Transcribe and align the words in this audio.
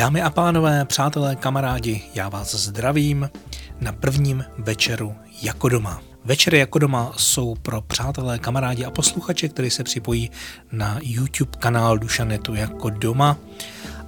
Dámy 0.00 0.22
a 0.22 0.30
pánové, 0.30 0.84
přátelé, 0.84 1.36
kamarádi, 1.36 2.02
já 2.14 2.28
vás 2.28 2.54
zdravím 2.54 3.30
na 3.80 3.92
prvním 3.92 4.44
večeru 4.58 5.14
jako 5.42 5.68
doma. 5.68 6.02
Večery 6.24 6.58
jako 6.58 6.78
doma 6.78 7.12
jsou 7.16 7.54
pro 7.54 7.80
přátelé, 7.80 8.38
kamarádi 8.38 8.84
a 8.84 8.90
posluchače, 8.90 9.48
kteří 9.48 9.70
se 9.70 9.84
připojí 9.84 10.30
na 10.72 10.98
YouTube 11.02 11.58
kanál 11.58 11.98
Dušanetu 11.98 12.54
jako 12.54 12.90
doma 12.90 13.36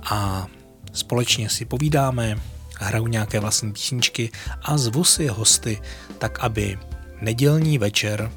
a 0.02 0.46
společně 0.92 1.48
si 1.48 1.64
povídáme, 1.64 2.38
hraju 2.78 3.06
nějaké 3.06 3.40
vlastní 3.40 3.72
písničky 3.72 4.30
a 4.62 4.78
zvu 4.78 5.04
si 5.04 5.26
hosty, 5.26 5.82
tak 6.18 6.40
aby 6.40 6.78
nedělní 7.20 7.78
večer 7.78 8.30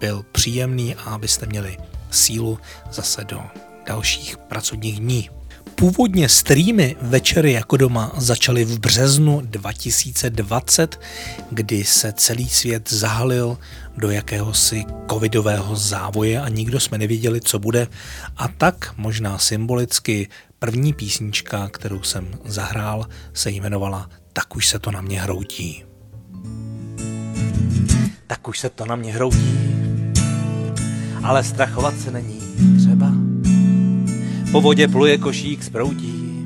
byl 0.00 0.24
příjemný 0.32 0.94
a 0.94 1.02
abyste 1.02 1.46
měli 1.46 1.76
sílu 2.10 2.58
zase 2.90 3.24
do 3.24 3.42
dalších 3.86 4.38
pracovních 4.38 5.00
dní. 5.00 5.30
Původně 5.78 6.28
streamy 6.28 6.96
Večery 7.02 7.52
jako 7.52 7.76
doma 7.76 8.12
začaly 8.16 8.64
v 8.64 8.78
březnu 8.78 9.40
2020, 9.44 11.00
kdy 11.50 11.84
se 11.84 12.12
celý 12.12 12.48
svět 12.48 12.92
zahalil 12.92 13.58
do 13.96 14.10
jakéhosi 14.10 14.84
covidového 15.10 15.76
závoje 15.76 16.40
a 16.40 16.48
nikdo 16.48 16.80
jsme 16.80 16.98
nevěděli, 16.98 17.40
co 17.40 17.58
bude. 17.58 17.88
A 18.36 18.48
tak 18.48 18.94
možná 18.96 19.38
symbolicky 19.38 20.28
první 20.58 20.92
písnička, 20.92 21.68
kterou 21.68 22.02
jsem 22.02 22.28
zahrál, 22.44 23.06
se 23.32 23.50
jmenovala 23.50 24.10
Tak 24.32 24.56
už 24.56 24.68
se 24.68 24.78
to 24.78 24.90
na 24.90 25.00
mě 25.00 25.20
hroutí. 25.20 25.84
Tak 28.26 28.48
už 28.48 28.58
se 28.58 28.70
to 28.70 28.86
na 28.86 28.96
mě 28.96 29.12
hroutí, 29.12 29.58
ale 31.22 31.44
strachovat 31.44 32.00
se 32.00 32.10
není 32.10 32.75
po 34.56 34.60
vodě 34.60 34.88
pluje 34.88 35.18
košík 35.18 35.62
z 35.62 35.68
proutí, 35.68 36.44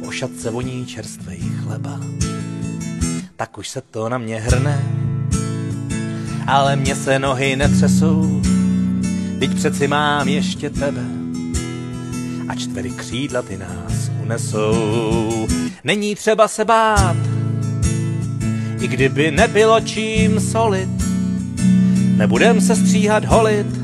v 0.00 0.08
ošatce 0.08 0.50
voní 0.50 0.86
čerstvej 0.86 1.38
chleba. 1.38 2.00
Tak 3.36 3.58
už 3.58 3.68
se 3.68 3.80
to 3.80 4.08
na 4.08 4.18
mě 4.18 4.40
hrne, 4.40 4.82
ale 6.46 6.76
mě 6.76 6.96
se 6.96 7.18
nohy 7.18 7.56
netřesou, 7.56 8.42
teď 9.38 9.54
přeci 9.54 9.88
mám 9.88 10.28
ještě 10.28 10.70
tebe. 10.70 11.02
A 12.48 12.54
čtvery 12.54 12.90
křídla 12.90 13.42
ty 13.42 13.56
nás 13.56 14.10
unesou. 14.22 15.46
Není 15.84 16.14
třeba 16.14 16.48
se 16.48 16.64
bát, 16.64 17.16
i 18.80 18.88
kdyby 18.88 19.30
nebylo 19.30 19.80
čím 19.80 20.40
solit, 20.40 20.90
nebudem 22.16 22.60
se 22.60 22.76
stříhat 22.76 23.24
holit, 23.24 23.83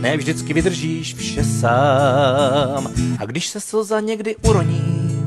ne 0.00 0.16
vždycky 0.16 0.54
vydržíš 0.54 1.14
vše 1.14 1.44
sám. 1.44 2.90
A 3.18 3.26
když 3.26 3.46
se 3.46 3.60
slza 3.60 4.00
někdy 4.00 4.36
uroní, 4.36 5.26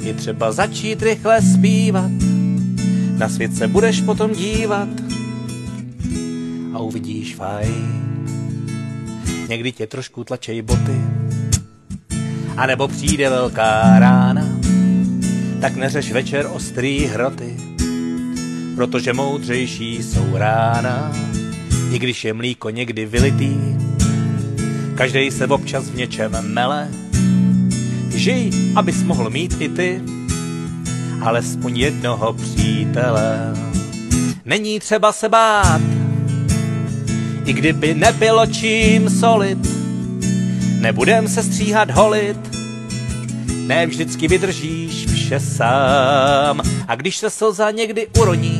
je 0.00 0.14
třeba 0.14 0.52
začít 0.52 1.02
rychle 1.02 1.42
zpívat. 1.42 2.10
Na 3.18 3.28
svět 3.28 3.56
se 3.56 3.68
budeš 3.68 4.00
potom 4.00 4.32
dívat 4.32 4.88
a 6.74 6.78
uvidíš 6.78 7.34
fajn. 7.34 8.00
Někdy 9.48 9.72
tě 9.72 9.86
trošku 9.86 10.24
tlačej 10.24 10.62
boty, 10.62 11.00
a 12.56 12.66
nebo 12.66 12.88
přijde 12.88 13.30
velká 13.30 13.98
rána, 13.98 14.48
tak 15.60 15.76
neřeš 15.76 16.12
večer 16.12 16.48
ostrý 16.52 17.04
hroty, 17.06 17.56
protože 18.76 19.12
moudřejší 19.12 20.02
jsou 20.02 20.26
rána 20.32 21.12
i 21.92 21.98
když 21.98 22.24
je 22.24 22.34
mlíko 22.34 22.70
někdy 22.70 23.06
vylitý. 23.06 23.56
Každej 24.94 25.30
se 25.30 25.46
občas 25.46 25.90
v 25.90 25.96
něčem 25.96 26.36
mele. 26.42 26.88
Žij, 28.14 28.50
abys 28.76 29.02
mohl 29.02 29.30
mít 29.30 29.56
i 29.60 29.68
ty, 29.68 30.02
alespoň 31.22 31.78
jednoho 31.78 32.32
přítele. 32.32 33.54
Není 34.44 34.80
třeba 34.80 35.12
se 35.12 35.28
bát, 35.28 35.80
i 37.44 37.52
kdyby 37.52 37.94
nebylo 37.94 38.46
čím 38.46 39.10
solit. 39.10 39.58
Nebudem 40.80 41.28
se 41.28 41.42
stříhat 41.42 41.90
holit, 41.90 42.38
ne 43.66 43.86
vždycky 43.86 44.28
vydržíš 44.28 45.06
vše 45.06 45.40
sám. 45.40 46.60
A 46.88 46.94
když 46.94 47.16
se 47.16 47.30
slza 47.30 47.70
někdy 47.70 48.08
uroní, 48.18 48.59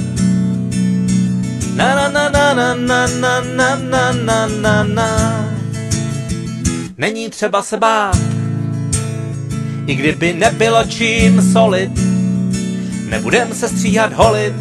Na 1.81 1.95
na 1.95 2.29
na 2.29 2.29
na 2.29 2.53
na 2.53 3.07
na 3.07 3.39
na 3.41 3.75
na 3.75 4.11
na 4.13 4.47
na 4.47 4.83
na 4.83 5.09
Není 6.97 7.29
třeba 7.29 7.63
se 7.63 7.77
bát, 7.77 8.17
i 9.87 9.95
kdyby 9.95 10.33
nebylo 10.33 10.83
čím 10.83 11.41
solit, 11.51 11.91
nebudem 13.09 13.53
se 13.53 13.69
stříhat 13.69 14.13
holit, 14.13 14.53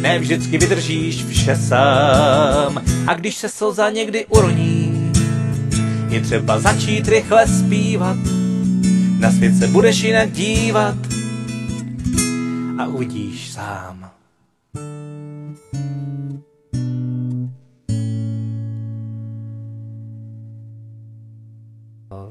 ne 0.00 0.18
vždycky 0.18 0.58
vydržíš 0.58 1.24
vše 1.24 1.56
sám. 1.56 2.82
A 3.06 3.14
když 3.14 3.36
se 3.36 3.48
slza 3.48 3.90
někdy 3.90 4.26
uroní, 4.26 5.12
je 6.08 6.20
třeba 6.20 6.58
začít 6.58 7.08
rychle 7.08 7.46
zpívat, 7.46 8.16
na 9.18 9.32
svět 9.32 9.58
se 9.58 9.66
budeš 9.66 10.02
jinak 10.02 10.32
dívat 10.32 10.96
a 12.78 12.86
uvidíš 12.86 13.50
sám. 13.50 14.05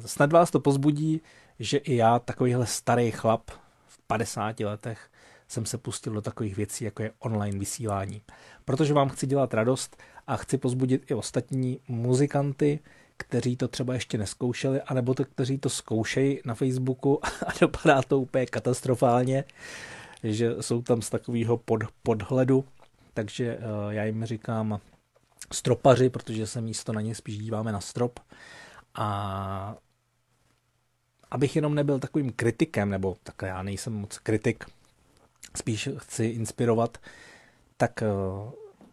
Snad 0.05 0.31
vás 0.31 0.51
to 0.51 0.59
pozbudí, 0.59 1.21
že 1.59 1.77
i 1.77 1.95
já, 1.95 2.19
takovýhle 2.19 2.65
starý 2.65 3.11
chlap 3.11 3.51
v 3.87 3.97
50 4.07 4.59
letech, 4.59 5.09
jsem 5.47 5.65
se 5.65 5.77
pustil 5.77 6.13
do 6.13 6.21
takových 6.21 6.55
věcí, 6.55 6.85
jako 6.85 7.03
je 7.03 7.11
online 7.19 7.59
vysílání. 7.59 8.21
Protože 8.65 8.93
vám 8.93 9.09
chci 9.09 9.27
dělat 9.27 9.53
radost 9.53 9.97
a 10.27 10.37
chci 10.37 10.57
pozbudit 10.57 11.11
i 11.11 11.13
ostatní 11.13 11.79
muzikanty, 11.87 12.79
kteří 13.17 13.57
to 13.57 13.67
třeba 13.67 13.93
ještě 13.93 14.17
neskoušeli, 14.17 14.81
anebo 14.81 15.13
to, 15.13 15.25
kteří 15.25 15.57
to 15.57 15.69
zkoušejí 15.69 16.39
na 16.45 16.55
Facebooku 16.55 17.19
a 17.47 17.51
dopadá 17.61 18.01
to 18.01 18.19
úplně 18.19 18.45
katastrofálně, 18.45 19.43
že 20.23 20.55
jsou 20.61 20.81
tam 20.81 21.01
z 21.01 21.09
takového 21.09 21.57
pod, 21.57 21.83
podhledu. 22.03 22.65
Takže 23.13 23.57
uh, 23.57 23.93
já 23.93 24.03
jim 24.03 24.25
říkám 24.25 24.79
stropaři, 25.53 26.09
protože 26.09 26.47
se 26.47 26.61
místo 26.61 26.93
na 26.93 27.01
ně 27.01 27.15
spíš 27.15 27.37
díváme 27.37 27.71
na 27.71 27.81
strop. 27.81 28.19
A 28.95 29.75
abych 31.35 31.55
jenom 31.55 31.75
nebyl 31.75 31.99
takovým 31.99 32.31
kritikem, 32.31 32.89
nebo 32.89 33.15
tak 33.23 33.35
já 33.41 33.63
nejsem 33.63 33.93
moc 33.93 34.17
kritik, 34.17 34.65
spíš 35.55 35.89
chci 35.97 36.25
inspirovat, 36.25 36.97
tak 37.77 38.03
eh, 38.03 38.07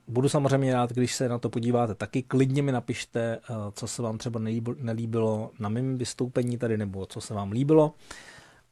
budu 0.09 0.29
samozřejmě 0.29 0.73
rád, 0.73 0.93
když 0.93 1.15
se 1.15 1.29
na 1.29 1.39
to 1.39 1.51
podíváte. 1.51 1.95
Taky 1.95 2.23
klidně 2.23 2.63
mi 2.63 2.73
napište, 2.73 3.21
eh, 3.37 3.55
co 3.73 3.87
se 3.87 4.03
vám 4.03 4.19
třeba 4.19 4.41
nelíbilo 4.77 5.51
na 5.59 5.69
mém 5.69 5.99
vystoupení 5.99 6.59
tady, 6.59 6.79
nebo 6.79 7.07
co 7.07 7.21
se 7.21 7.35
vám 7.35 7.53
líbilo. 7.53 7.95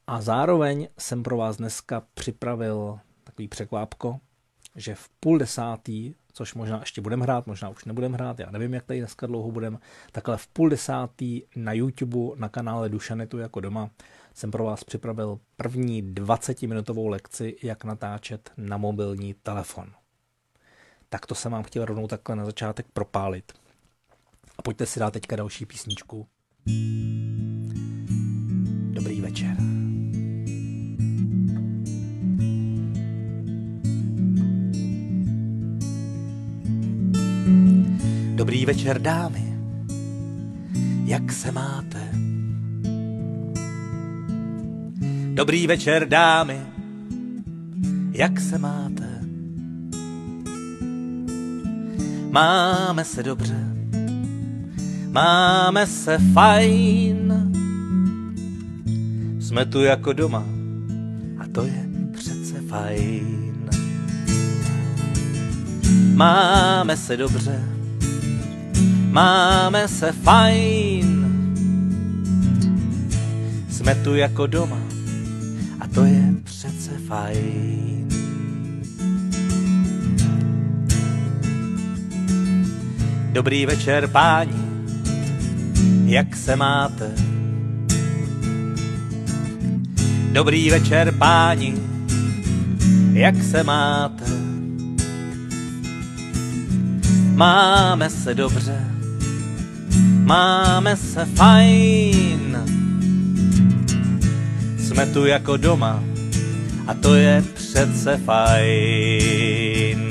A 0.07 0.21
zároveň 0.21 0.87
jsem 0.97 1.23
pro 1.23 1.37
vás 1.37 1.57
dneska 1.57 2.03
připravil 2.13 2.99
takový 3.23 3.47
překvápko, 3.47 4.19
že 4.75 4.95
v 4.95 5.09
půl 5.19 5.37
desátý 5.37 6.13
což 6.33 6.53
možná 6.53 6.79
ještě 6.79 7.01
budeme 7.01 7.23
hrát, 7.23 7.47
možná 7.47 7.69
už 7.69 7.85
nebudeme 7.85 8.17
hrát, 8.17 8.39
já 8.39 8.51
nevím, 8.51 8.73
jak 8.73 8.85
tady 8.85 8.99
dneska 8.99 9.27
dlouho 9.27 9.51
budeme, 9.51 9.77
takhle 10.11 10.37
v 10.37 10.47
půl 10.47 10.69
desátý 10.69 11.41
na 11.55 11.73
YouTube 11.73 12.35
na 12.35 12.49
kanále 12.49 12.89
Dušanetu 12.89 13.37
jako 13.37 13.59
doma 13.59 13.89
jsem 14.33 14.51
pro 14.51 14.63
vás 14.63 14.83
připravil 14.83 15.39
první 15.57 16.03
20-minutovou 16.03 17.07
lekci, 17.07 17.55
jak 17.63 17.83
natáčet 17.83 18.51
na 18.57 18.77
mobilní 18.77 19.33
telefon. 19.33 19.91
Tak 21.09 21.25
to 21.25 21.35
jsem 21.35 21.51
vám 21.51 21.63
chtěl 21.63 21.85
rovnou 21.85 22.07
takhle 22.07 22.35
na 22.35 22.45
začátek 22.45 22.85
propálit. 22.93 23.51
A 24.57 24.61
pojďte 24.61 24.85
si 24.85 24.99
dát 24.99 25.11
teďka 25.11 25.35
další 25.35 25.65
písničku. 25.65 26.27
Dobrý 28.93 29.21
večer. 29.21 29.80
Dobrý 38.41 38.65
večer, 38.65 39.01
dámy, 39.01 39.53
jak 41.05 41.31
se 41.31 41.51
máte? 41.51 42.11
Dobrý 45.33 45.67
večer, 45.67 46.07
dámy, 46.07 46.61
jak 48.11 48.39
se 48.39 48.57
máte? 48.57 49.21
Máme 52.31 53.05
se 53.05 53.23
dobře, 53.23 53.75
máme 55.11 55.87
se 55.87 56.17
fajn. 56.33 57.51
Jsme 59.39 59.65
tu 59.65 59.83
jako 59.83 60.13
doma 60.13 60.45
a 61.39 61.47
to 61.51 61.65
je 61.65 61.85
přece 62.11 62.61
fajn. 62.61 63.69
Máme 66.13 66.97
se 66.97 67.17
dobře, 67.17 67.80
máme 69.11 69.87
se 69.87 70.11
fajn. 70.11 71.27
Jsme 73.69 73.95
tu 73.95 74.15
jako 74.15 74.47
doma 74.47 74.79
a 75.79 75.87
to 75.87 76.03
je 76.03 76.33
přece 76.43 76.91
fajn. 77.07 78.07
Dobrý 83.31 83.65
večer, 83.65 84.07
páni, 84.07 84.53
jak 86.05 86.35
se 86.35 86.55
máte? 86.55 87.11
Dobrý 90.31 90.69
večer, 90.69 91.11
páni, 91.11 91.73
jak 93.13 93.43
se 93.43 93.63
máte? 93.63 94.23
Máme 97.35 98.09
se 98.09 98.33
dobře, 98.33 98.90
máme 100.21 100.95
se 100.95 101.25
fajn. 101.25 102.57
Jsme 104.77 105.05
tu 105.05 105.25
jako 105.25 105.57
doma 105.57 106.03
a 106.87 106.93
to 106.93 107.15
je 107.15 107.43
přece 107.53 108.17
fajn. 108.17 110.09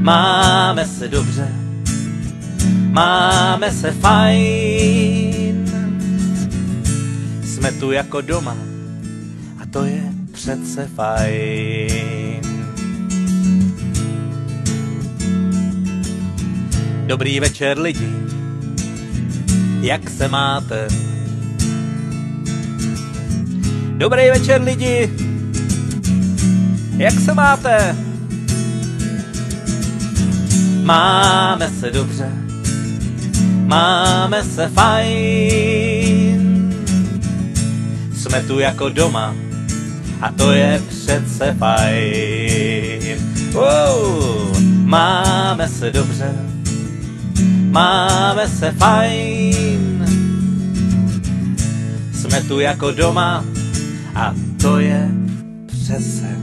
Máme 0.00 0.84
se 0.84 1.08
dobře, 1.08 1.48
máme 2.90 3.70
se 3.70 3.90
fajn. 3.90 5.66
Jsme 7.44 7.72
tu 7.72 7.92
jako 7.92 8.20
doma 8.20 8.56
a 9.62 9.66
to 9.70 9.84
je 9.84 10.02
přece 10.32 10.88
fajn. 10.94 12.42
Dobrý 17.06 17.40
večer 17.40 17.78
lidi, 17.78 18.08
jak 19.82 20.10
se 20.10 20.28
máte? 20.28 20.88
Dobrý 23.96 24.22
večer 24.30 24.62
lidi, 24.62 25.12
jak 26.96 27.20
se 27.20 27.34
máte? 27.34 27.96
Máme 30.82 31.70
se 31.80 31.90
dobře, 31.90 32.28
máme 33.66 34.44
se 34.44 34.68
fajn. 34.68 36.42
Jsme 38.14 38.42
tu 38.42 38.58
jako 38.58 38.88
doma 38.88 39.34
a 40.20 40.32
to 40.32 40.52
je 40.52 40.82
přece 40.88 41.56
fajn. 41.58 43.18
Wow, 43.52 44.56
máme 44.84 45.68
se 45.68 45.90
dobře, 45.90 46.51
máme 47.72 48.48
se 48.48 48.72
fajn. 48.72 50.04
Jsme 52.12 52.42
tu 52.42 52.60
jako 52.60 52.92
doma 52.92 53.44
a 54.14 54.34
to 54.62 54.78
je 54.78 55.08
přece 55.66 56.36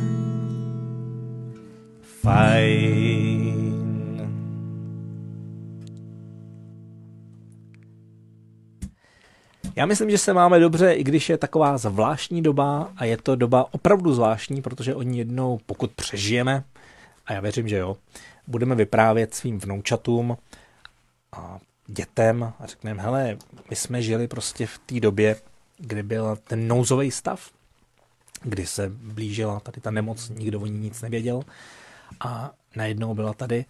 fajn. 2.21 3.59
Já 9.75 9.85
myslím, 9.85 10.09
že 10.09 10.17
se 10.17 10.33
máme 10.33 10.59
dobře, 10.59 10.93
i 10.93 11.03
když 11.03 11.29
je 11.29 11.37
taková 11.37 11.77
zvláštní 11.77 12.41
doba 12.41 12.91
a 12.97 13.05
je 13.05 13.17
to 13.17 13.35
doba 13.35 13.65
opravdu 13.71 14.13
zvláštní, 14.13 14.61
protože 14.61 14.95
oni 14.95 15.17
jednou, 15.17 15.59
pokud 15.65 15.91
přežijeme, 15.91 16.63
a 17.25 17.33
já 17.33 17.39
věřím, 17.39 17.67
že 17.67 17.77
jo, 17.77 17.97
budeme 18.47 18.75
vyprávět 18.75 19.33
svým 19.33 19.59
vnoučatům 19.59 20.37
a 21.31 21.59
dětem 21.87 22.53
a 22.59 22.65
řekneme, 22.65 23.01
hele, 23.01 23.37
my 23.69 23.75
jsme 23.75 24.01
žili 24.01 24.27
prostě 24.27 24.67
v 24.67 24.77
té 24.77 24.99
době, 24.99 25.35
kdy 25.77 26.03
byl 26.03 26.37
ten 26.43 26.67
nouzový 26.67 27.11
stav, 27.11 27.51
kdy 28.41 28.65
se 28.65 28.89
blížila 28.89 29.59
tady 29.59 29.81
ta 29.81 29.91
nemoc, 29.91 30.29
nikdo 30.29 30.59
o 30.59 30.65
ní 30.65 30.79
nic 30.79 31.01
nevěděl 31.01 31.43
a 32.19 32.51
najednou 32.75 33.13
byla 33.13 33.33
tady 33.33 33.65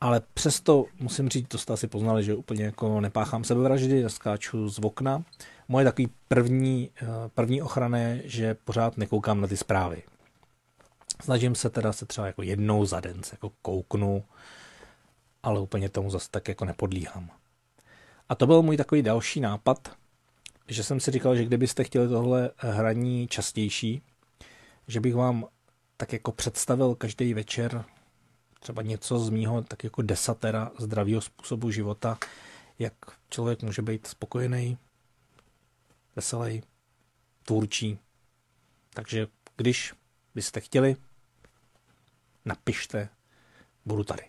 ale 0.00 0.22
přesto 0.34 0.84
musím 1.00 1.28
říct, 1.28 1.48
to 1.48 1.58
jste 1.58 1.72
asi 1.72 1.86
poznali, 1.86 2.24
že 2.24 2.34
úplně 2.34 2.64
jako 2.64 3.00
nepáchám 3.00 3.44
sebevraždy, 3.44 4.04
skáču 4.08 4.68
z 4.68 4.78
okna. 4.78 5.24
Moje 5.68 5.84
takový 5.84 6.08
první, 6.28 6.90
eh, 7.02 7.06
první 7.34 7.62
ochrana 7.62 7.98
je, 7.98 8.22
že 8.24 8.54
pořád 8.54 8.96
nekoukám 8.96 9.40
na 9.40 9.48
ty 9.48 9.56
zprávy. 9.56 10.02
Snažím 11.22 11.54
se 11.54 11.70
teda 11.70 11.92
se 11.92 12.06
třeba 12.06 12.26
jako 12.26 12.42
jednou 12.42 12.84
za 12.84 13.00
den 13.00 13.22
se 13.22 13.34
jako 13.34 13.52
kouknu, 13.62 14.24
ale 15.42 15.60
úplně 15.60 15.88
tomu 15.88 16.10
zase 16.10 16.28
tak 16.30 16.48
jako 16.48 16.64
nepodlíhám. 16.64 17.30
A 18.28 18.34
to 18.34 18.46
byl 18.46 18.62
můj 18.62 18.76
takový 18.76 19.02
další 19.02 19.40
nápad, 19.40 19.96
že 20.68 20.84
jsem 20.84 21.00
si 21.00 21.10
říkal, 21.10 21.36
že 21.36 21.44
kdybyste 21.44 21.84
chtěli 21.84 22.08
tohle 22.08 22.50
hraní 22.56 23.28
častější, 23.28 24.02
že 24.88 25.00
bych 25.00 25.14
vám 25.14 25.46
tak 25.96 26.12
jako 26.12 26.32
představil 26.32 26.94
každý 26.94 27.34
večer 27.34 27.84
třeba 28.60 28.82
něco 28.82 29.18
z 29.18 29.30
mýho 29.30 29.62
tak 29.62 29.84
jako 29.84 30.02
desatera 30.02 30.70
zdravého 30.78 31.20
způsobu 31.20 31.70
života, 31.70 32.18
jak 32.78 32.94
člověk 33.30 33.62
může 33.62 33.82
být 33.82 34.06
spokojený, 34.06 34.78
veselý, 36.16 36.62
tvůrčí. 37.42 37.98
Takže 38.94 39.26
když 39.56 39.94
byste 40.34 40.60
chtěli, 40.60 40.96
napište, 42.44 43.08
budu 43.84 44.04
tady. 44.04 44.22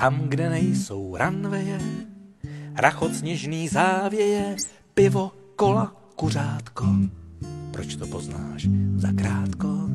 Tam, 0.00 0.28
kde 0.28 0.50
nejsou 0.50 1.16
ranveje, 1.16 1.80
rachot 2.74 3.14
sněžný 3.14 3.68
závěje, 3.68 4.56
pivo, 4.94 5.32
kola, 5.56 5.92
kuřátko. 6.16 6.86
Proč 7.70 7.96
to 7.96 8.06
poznáš 8.06 8.68
za 8.96 9.12
krátko? 9.12 9.88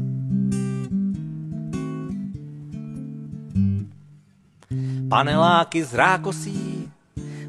Paneláky 5.09 5.83
z 5.83 5.93
rákosí, 5.93 6.91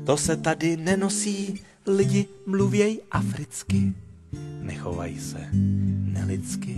to 0.07 0.17
se 0.17 0.37
tady 0.37 0.77
nenosí, 0.77 1.61
lidi 1.87 2.27
mluvěj 2.47 3.01
africky, 3.11 3.93
nechovají 4.63 5.21
se 5.21 5.49
nelidsky. 6.13 6.77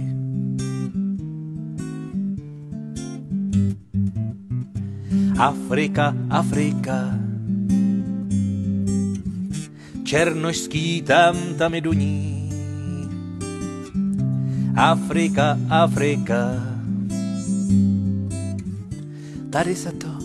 Afrika, 5.39 6.15
Afrika. 6.31 7.19
Černošský 10.05 11.03
tam, 11.03 11.37
tam 11.59 11.75
je 11.75 11.81
duní. 11.81 12.51
Afrika, 14.77 15.59
Afrika. 15.69 16.37
Tady 19.51 19.77
se 19.77 19.93
to 19.93 20.18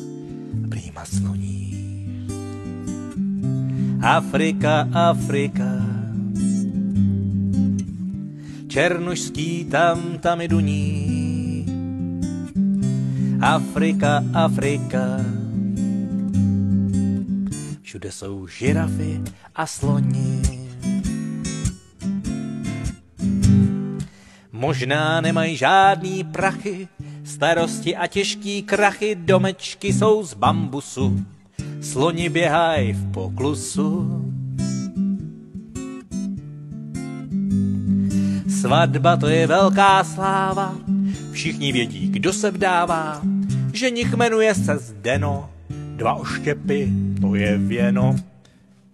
Afrika, 4.04 4.88
Afrika. 4.92 5.80
Černošský 8.68 9.66
tam, 9.72 10.20
tam 10.20 10.42
je 10.42 10.48
duní. 10.48 11.66
Afrika, 13.42 14.24
Afrika. 14.34 15.00
Všude 17.82 18.12
jsou 18.12 18.48
žirafy 18.48 19.22
a 19.56 19.66
sloni. 19.66 20.42
Možná 24.52 25.22
nemají 25.22 25.56
žádný 25.56 26.24
prachy, 26.24 26.88
starosti 27.24 27.96
a 27.96 28.08
těžký 28.08 28.64
krachy, 28.64 29.16
domečky 29.16 29.94
jsou 29.94 30.24
z 30.24 30.34
bambusu, 30.34 31.26
sloni 31.84 32.30
běhají 32.30 32.94
v 32.94 33.12
poklusu. 33.12 34.20
Svatba 38.62 39.18
to 39.18 39.28
je 39.28 39.48
velká 39.48 40.04
sláva, 40.04 40.76
Všichni 41.32 41.72
vědí, 41.72 42.10
kdo 42.10 42.34
se 42.34 42.52
vdává, 42.52 43.22
že 43.74 43.90
nich 43.90 44.14
jmenuje 44.14 44.56
se 44.56 44.78
Zdeno. 44.78 45.54
Dva 45.70 46.14
oštěpy, 46.14 46.92
to 47.22 47.36
je 47.36 47.58
věno. 47.58 48.16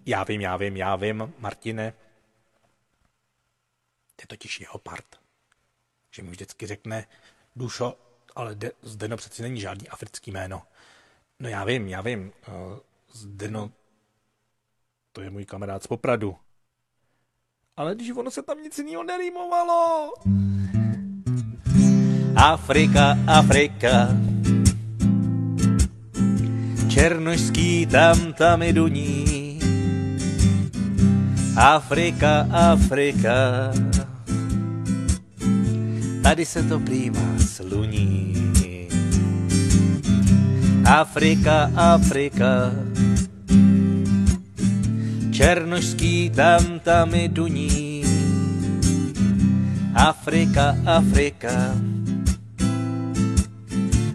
Já 0.05 0.23
vím, 0.23 0.41
já 0.41 0.57
vím, 0.57 0.77
já 0.77 0.95
vím, 0.95 1.33
Martine. 1.39 1.93
To 4.15 4.23
je 4.23 4.27
totiž 4.27 4.59
jeho 4.59 4.77
part. 4.77 5.05
Že 6.11 6.23
mi 6.23 6.29
vždycky 6.29 6.67
řekne, 6.67 7.05
Dušo, 7.55 7.97
ale 8.35 8.55
de, 8.55 8.71
Zdeno 8.81 9.17
přeci 9.17 9.41
není 9.41 9.61
žádný 9.61 9.89
africký 9.89 10.31
jméno. 10.31 10.61
No 11.41 11.49
já 11.49 11.63
vím, 11.63 11.87
já 11.87 12.01
vím. 12.01 12.31
Uh, 12.47 12.53
Zdeno, 13.13 13.71
to 15.11 15.21
je 15.21 15.29
můj 15.29 15.45
kamarád 15.45 15.83
z 15.83 15.87
Popradu. 15.87 16.35
Ale 17.77 17.95
když 17.95 18.11
ono 18.11 18.31
se 18.31 18.43
tam 18.43 18.63
nic 18.63 18.77
jiného 18.77 19.03
nerýmovalo. 19.03 20.13
Afrika, 22.35 23.17
Afrika, 23.27 24.07
černožský 26.89 27.85
tam 27.85 28.33
tam 28.33 28.61
i 28.61 28.73
duní. 28.73 29.59
Afrika, 31.57 32.47
Afrika, 32.51 33.33
tady 36.23 36.45
se 36.45 36.63
to 36.63 36.79
prývá 36.79 37.39
sluní. 37.39 38.38
Afrika, 40.89 41.69
Afrika, 41.75 42.73
černožský 45.31 46.29
tam 46.29 46.79
tam 46.79 47.13
i 47.13 47.27
duní. 47.29 48.03
Afrika, 49.93 50.75
Afrika, 50.85 51.75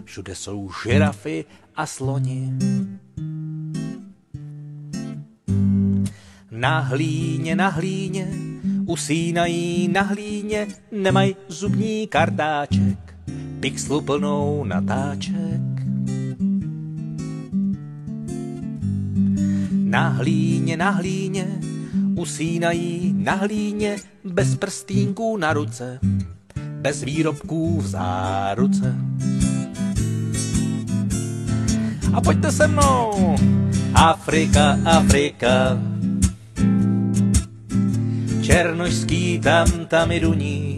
všude 0.03 0.35
jsou 0.35 0.69
žirafy 0.83 1.45
a 1.75 1.85
sloni. 1.85 2.53
Na 6.51 6.79
hlíně, 6.79 7.55
na 7.55 7.67
hlíně, 7.67 8.27
usínají 8.85 9.87
na 9.87 10.01
hlíně, 10.01 10.67
nemají 10.91 11.35
zubní 11.47 12.07
kartáček, 12.07 13.15
pixlu 13.59 14.01
plnou 14.01 14.63
natáček. 14.63 15.74
Na 19.85 20.09
hlíně, 20.09 20.77
na 20.77 20.89
hlíně, 20.89 21.47
usínají 22.15 23.13
na 23.17 23.33
hlíně, 23.33 23.95
bez 24.23 24.55
prstínků 24.55 25.37
na 25.37 25.53
ruce, 25.53 25.99
bez 26.81 27.03
výrobků 27.03 27.81
v 27.81 27.87
záruce. 27.87 28.95
A 32.13 32.21
pojďte 32.21 32.51
se 32.51 32.67
mnou! 32.67 33.35
Afrika, 33.93 34.77
Afrika, 34.85 35.77
černožský 38.41 39.39
tam 39.39 39.67
tam 39.87 40.11
i 40.11 40.19
duní. 40.19 40.77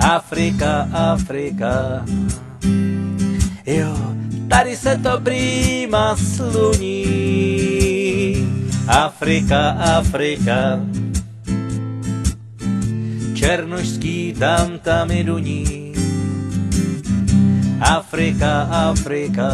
Afrika, 0.00 0.88
Afrika, 0.92 2.04
jo, 3.66 4.16
tady 4.48 4.76
se 4.76 4.98
to 5.02 5.20
prýma 5.20 6.16
sluní. 6.16 7.06
Afrika, 8.88 9.70
Afrika, 9.70 10.80
černožský 13.34 14.34
tam 14.38 14.78
tam 14.78 15.10
i 15.10 15.24
duní. 15.24 15.92
Afrika, 17.80 18.62
Afrika, 18.62 19.50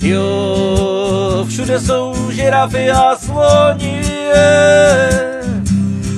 jo, 0.00 1.46
všude 1.48 1.80
jsou 1.80 2.30
žirafy 2.30 2.90
a 2.90 3.16
sloni. 3.16 4.00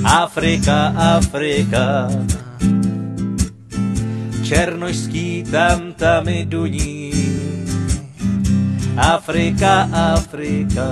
Afrika, 0.03 0.93
Afrika, 0.97 2.09
černožský 4.43 5.43
tam 5.51 5.93
tam 5.93 6.27
i 6.27 6.45
duní. 6.45 6.94
Afrika, 8.97 9.89
Afrika, 10.13 10.87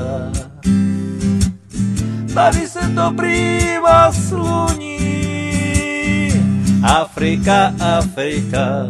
tady 2.33 2.67
se 2.67 2.79
to 2.95 3.13
prýma 3.15 4.11
sluní. 4.11 4.97
Afrika, 6.83 7.73
Afrika, 7.97 8.85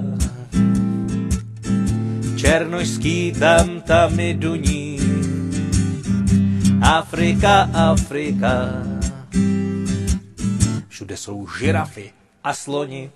černožský 2.36 3.32
tam 3.40 3.82
tam 3.82 4.20
i 4.20 4.34
duní. 4.34 5.00
Afrika, 6.82 7.70
Afrika, 7.74 8.50
všude 10.88 11.18
jsou 11.18 11.48
žirafy 11.60 12.12
a 12.44 12.54
sloni. 12.54 13.12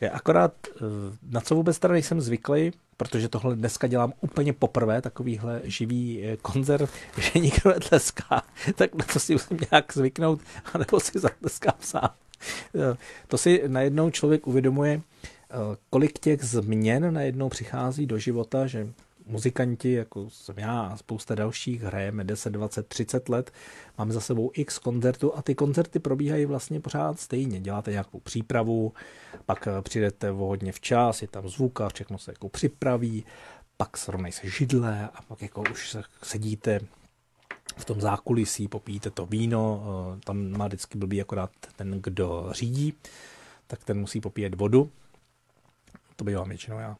Je 0.00 0.10
akorát, 0.10 0.54
eh, 0.76 0.80
na 1.30 1.40
co 1.40 1.54
vůbec 1.54 1.78
tady 1.78 1.92
nejsem 1.92 2.20
zvyklý, 2.20 2.72
protože 2.96 3.28
tohle 3.28 3.56
dneska 3.56 3.86
dělám 3.86 4.12
úplně 4.20 4.52
poprvé, 4.52 5.02
takovýhle 5.02 5.60
živý 5.64 6.24
eh, 6.24 6.36
koncert, 6.36 6.90
že 7.18 7.40
nikdo 7.40 7.70
netleská, 7.70 8.42
tak 8.74 8.94
na 8.94 9.04
to 9.12 9.20
si 9.20 9.32
musím 9.32 9.58
nějak 9.70 9.92
zvyknout, 9.92 10.40
anebo 10.74 11.00
si 11.00 11.18
zatleskám 11.18 11.74
sám. 11.80 12.10
Eh, 12.74 12.96
to 13.28 13.38
si 13.38 13.62
najednou 13.66 14.10
člověk 14.10 14.46
uvědomuje, 14.46 15.00
kolik 15.90 16.18
těch 16.18 16.44
změn 16.44 17.14
najednou 17.14 17.48
přichází 17.48 18.06
do 18.06 18.18
života, 18.18 18.66
že 18.66 18.88
muzikanti, 19.26 19.92
jako 19.92 20.30
jsem 20.30 20.58
já 20.58 20.80
a 20.80 20.96
spousta 20.96 21.34
dalších, 21.34 21.82
hrajeme 21.82 22.24
10, 22.24 22.50
20, 22.50 22.88
30 22.88 23.28
let, 23.28 23.52
máme 23.98 24.12
za 24.12 24.20
sebou 24.20 24.50
x 24.54 24.78
koncertů 24.78 25.36
a 25.36 25.42
ty 25.42 25.54
koncerty 25.54 25.98
probíhají 25.98 26.46
vlastně 26.46 26.80
pořád 26.80 27.20
stejně. 27.20 27.60
Děláte 27.60 27.90
nějakou 27.90 28.20
přípravu, 28.20 28.92
pak 29.46 29.68
eh, 29.68 29.82
přijdete 29.82 30.30
hodně 30.30 30.72
včas, 30.72 31.22
je 31.22 31.28
tam 31.28 31.48
zvuka, 31.48 31.88
všechno 31.88 32.18
se 32.18 32.30
jako 32.30 32.48
připraví, 32.48 33.24
pak 33.76 33.96
srovnají 33.96 34.32
se 34.32 34.48
židle 34.48 35.08
a 35.14 35.22
pak 35.22 35.42
jako 35.42 35.62
už 35.70 35.96
sedíte 36.22 36.80
v 37.76 37.84
tom 37.84 38.00
zákulisí, 38.00 38.68
popíte 38.68 39.10
to 39.10 39.26
víno, 39.26 39.84
eh, 40.16 40.20
tam 40.24 40.50
má 40.50 40.66
vždycky 40.66 40.98
blbý 40.98 41.20
akorát 41.20 41.50
ten, 41.76 42.00
kdo 42.02 42.48
řídí, 42.52 42.94
tak 43.66 43.84
ten 43.84 44.00
musí 44.00 44.20
popíjet 44.20 44.54
vodu. 44.54 44.90
To 46.16 46.24
bývám 46.24 46.48
většinou 46.48 46.78
já. 46.78 46.96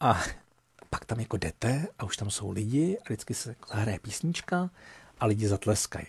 A 0.00 0.20
pak 0.90 1.04
tam 1.04 1.20
jako 1.20 1.36
jdete 1.36 1.86
a 1.98 2.04
už 2.04 2.16
tam 2.16 2.30
jsou 2.30 2.50
lidi 2.50 2.98
a 2.98 3.02
vždycky 3.04 3.34
se 3.34 3.56
zahraje 3.68 3.98
písnička 3.98 4.70
a 5.20 5.26
lidi 5.26 5.48
zatleskají. 5.48 6.06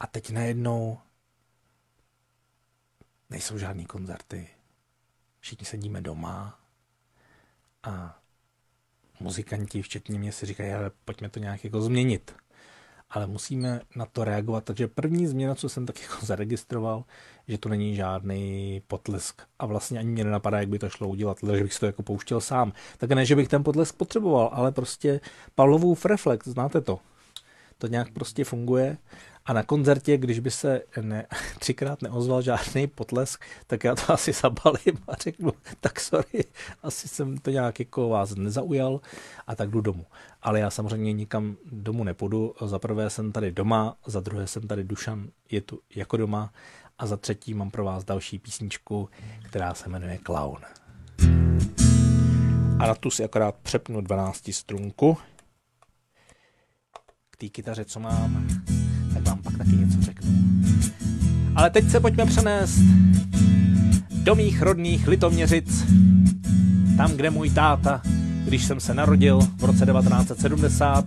A 0.00 0.06
teď 0.06 0.30
najednou 0.30 0.98
nejsou 3.30 3.58
žádný 3.58 3.86
koncerty. 3.86 4.48
Všichni 5.40 5.66
sedíme 5.66 6.00
doma 6.00 6.60
a 7.82 8.20
muzikanti, 9.20 9.82
včetně 9.82 10.18
mě, 10.18 10.32
si 10.32 10.46
říkají, 10.46 10.72
ale 10.72 10.90
pojďme 11.04 11.28
to 11.28 11.38
nějak 11.38 11.64
jako 11.64 11.80
změnit 11.80 12.34
ale 13.10 13.26
musíme 13.26 13.80
na 13.96 14.06
to 14.06 14.24
reagovat. 14.24 14.64
Takže 14.64 14.88
první 14.88 15.26
změna, 15.26 15.54
co 15.54 15.68
jsem 15.68 15.86
tak 15.86 16.02
jako 16.02 16.26
zaregistroval, 16.26 17.04
že 17.48 17.58
to 17.58 17.68
není 17.68 17.96
žádný 17.96 18.82
potlesk. 18.86 19.42
A 19.58 19.66
vlastně 19.66 19.98
ani 19.98 20.08
mě 20.08 20.24
nenapadá, 20.24 20.58
jak 20.58 20.68
by 20.68 20.78
to 20.78 20.88
šlo 20.88 21.08
udělat, 21.08 21.38
že 21.54 21.62
bych 21.62 21.74
si 21.74 21.80
to 21.80 21.86
jako 21.86 22.02
pouštěl 22.02 22.40
sám. 22.40 22.72
Tak 22.98 23.10
ne, 23.10 23.24
že 23.24 23.36
bych 23.36 23.48
ten 23.48 23.64
potlesk 23.64 23.96
potřeboval, 23.96 24.50
ale 24.52 24.72
prostě 24.72 25.20
Pavlovův 25.54 26.04
reflex, 26.04 26.48
znáte 26.48 26.80
to. 26.80 26.98
To 27.80 27.86
nějak 27.86 28.10
prostě 28.10 28.44
funguje 28.44 28.98
a 29.46 29.52
na 29.52 29.62
koncertě, 29.62 30.18
když 30.18 30.38
by 30.38 30.50
se 30.50 30.82
ne, 31.00 31.26
třikrát 31.58 32.02
neozval 32.02 32.42
žádný 32.42 32.86
potlesk, 32.86 33.44
tak 33.66 33.84
já 33.84 33.94
to 33.94 34.02
asi 34.12 34.32
zabalím 34.32 34.98
a 35.08 35.14
řeknu, 35.14 35.52
tak 35.80 36.00
sorry, 36.00 36.44
asi 36.82 37.08
jsem 37.08 37.38
to 37.38 37.50
nějak 37.50 37.78
jako 37.78 38.08
vás 38.08 38.34
nezaujal 38.34 39.00
a 39.46 39.54
tak 39.54 39.70
jdu 39.70 39.80
domů. 39.80 40.06
Ale 40.42 40.60
já 40.60 40.70
samozřejmě 40.70 41.12
nikam 41.12 41.56
domů 41.72 42.04
nepůjdu. 42.04 42.54
Za 42.64 42.78
prvé 42.78 43.10
jsem 43.10 43.32
tady 43.32 43.52
doma, 43.52 43.96
za 44.06 44.20
druhé 44.20 44.46
jsem 44.46 44.62
tady 44.62 44.84
Dušan, 44.84 45.28
je 45.50 45.60
tu 45.60 45.80
jako 45.94 46.16
doma 46.16 46.52
a 46.98 47.06
za 47.06 47.16
třetí 47.16 47.54
mám 47.54 47.70
pro 47.70 47.84
vás 47.84 48.04
další 48.04 48.38
písničku, 48.38 49.08
která 49.42 49.74
se 49.74 49.88
jmenuje 49.88 50.18
Clown. 50.26 50.60
A 52.78 52.86
na 52.86 52.94
tu 52.94 53.10
si 53.10 53.24
akorát 53.24 53.54
přepnu 53.54 54.00
12 54.00 54.52
strunku 54.52 55.16
té 57.40 57.48
kytaře, 57.48 57.84
co 57.84 58.00
mám 58.00 58.46
tak 59.14 59.28
vám 59.28 59.38
pak 59.38 59.58
taky 59.58 59.76
něco 59.76 60.02
řeknu. 60.02 60.30
Ale 61.54 61.70
teď 61.70 61.90
se 61.90 62.00
pojďme 62.00 62.26
přenést 62.26 62.78
do 64.22 64.34
mých 64.34 64.62
rodných 64.62 65.08
Litoměřic, 65.08 65.84
tam, 66.96 67.12
kde 67.12 67.30
můj 67.30 67.50
táta, 67.50 68.02
když 68.44 68.64
jsem 68.64 68.80
se 68.80 68.94
narodil 68.94 69.40
v 69.56 69.64
roce 69.64 69.86
1970, 69.86 71.04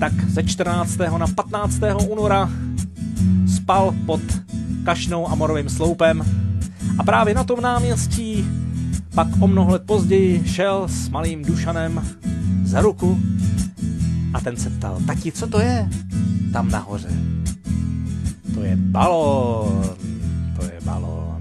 tak 0.00 0.12
ze 0.28 0.42
14. 0.42 0.96
na 1.18 1.26
15. 1.26 1.80
února 2.08 2.50
spal 3.56 3.94
pod 4.06 4.20
kašnou 4.84 5.28
a 5.28 5.34
morovým 5.34 5.68
sloupem 5.68 6.22
a 6.98 7.02
právě 7.02 7.34
na 7.34 7.44
tom 7.44 7.60
náměstí 7.60 8.44
pak 9.14 9.28
o 9.40 9.46
mnoho 9.46 9.72
let 9.72 9.82
později 9.86 10.42
šel 10.46 10.88
s 10.88 11.08
malým 11.08 11.44
Dušanem 11.44 12.06
za 12.64 12.80
ruku 12.80 13.20
a 14.36 14.40
ten 14.40 14.56
se 14.56 14.70
ptal, 14.70 14.98
tati, 15.06 15.32
co 15.32 15.46
to 15.46 15.60
je 15.60 15.88
tam 16.52 16.70
nahoře? 16.70 17.08
To 18.54 18.62
je 18.62 18.76
balón, 18.76 19.96
to 20.56 20.64
je 20.64 20.80
balón. 20.84 21.40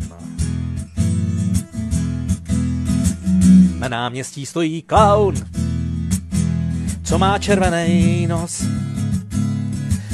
Na 3.79 3.87
náměstí 3.87 4.45
stojí 4.45 4.81
klaun, 4.81 5.35
co 7.03 7.17
má 7.17 7.39
červený 7.39 8.27
nos. 8.27 8.63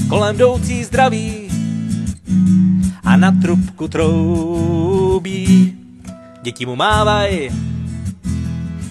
Kolem 0.10 0.36
jdoucí 0.36 0.84
zdraví 0.84 1.50
a 3.04 3.18
na 3.18 3.32
trubku 3.32 3.88
troubí. 3.88 5.76
Děti 6.42 6.66
mu 6.66 6.76
mávají 6.76 7.50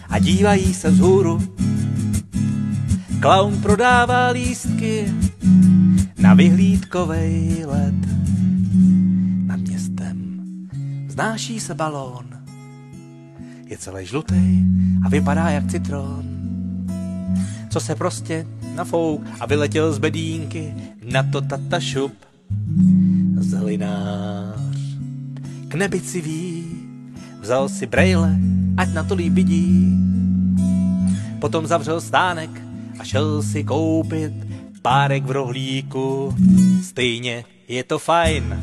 a 0.09 0.19
dívají 0.19 0.75
se 0.75 0.91
vzhůru. 0.91 1.60
Klaun 3.21 3.61
prodává 3.61 4.29
lístky 4.29 5.12
na 6.19 6.35
vyhlídkovej 6.35 7.65
let. 7.67 7.95
Nad 9.47 9.61
městem 9.61 10.41
znáší 11.09 11.61
se 11.61 11.75
balón. 11.75 12.25
Je 13.67 13.79
celý 13.79 14.07
žlutý 14.07 14.65
a 15.05 15.09
vypadá 15.09 15.50
jak 15.50 15.71
citron. 15.71 16.25
Co 17.71 17.81
se 17.81 17.95
prostě 17.95 18.47
nafouk 18.75 19.23
a 19.41 19.47
vyletěl 19.47 19.93
z 19.93 19.99
bedínky 19.99 20.75
na 21.12 21.23
to 21.23 21.41
tata 21.41 21.81
šup. 21.81 22.15
Zelinář 23.39 24.81
k 25.69 25.75
nebi 25.75 25.99
ví, 25.99 26.65
vzal 27.41 27.69
si 27.69 27.87
brejle, 27.87 28.39
ať 28.77 28.95
na 28.95 29.03
to 29.03 29.17
vidí. 29.17 29.97
Potom 31.41 31.67
zavřel 31.67 32.00
stánek 32.00 32.70
a 33.00 33.04
šel 33.04 33.42
si 33.42 33.64
koupit 33.64 34.33
párek 34.83 35.25
v 35.25 35.30
rohlíku. 35.30 36.35
Stejně 36.83 37.45
je 37.69 37.85
to 37.85 37.99
fajn, 37.99 38.61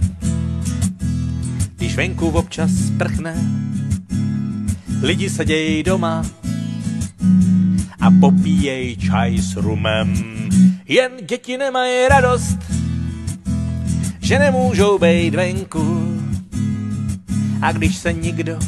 když 1.75 1.95
venku 1.95 2.29
občas 2.29 2.71
prchne. 2.97 3.35
Lidi 5.01 5.29
sedějí 5.29 5.83
doma 5.83 6.25
a 7.99 8.11
popíjej 8.19 8.97
čaj 8.97 9.37
s 9.37 9.55
rumem. 9.55 10.13
Jen 10.87 11.11
děti 11.21 11.57
nemají 11.57 12.07
radost, 12.07 12.57
že 14.21 14.39
nemůžou 14.39 14.99
být 14.99 15.35
venku. 15.35 16.17
A 17.61 17.71
když 17.71 17.95
se 17.95 18.13
nikdo 18.13 18.59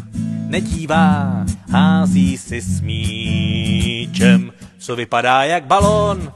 nedívá, 0.48 1.46
hází 1.72 2.38
si 2.38 2.62
s 2.62 2.82
míčem, 2.82 4.52
co 4.80 4.96
vypadá 4.96 5.44
jak 5.44 5.66
balón. 5.66 6.34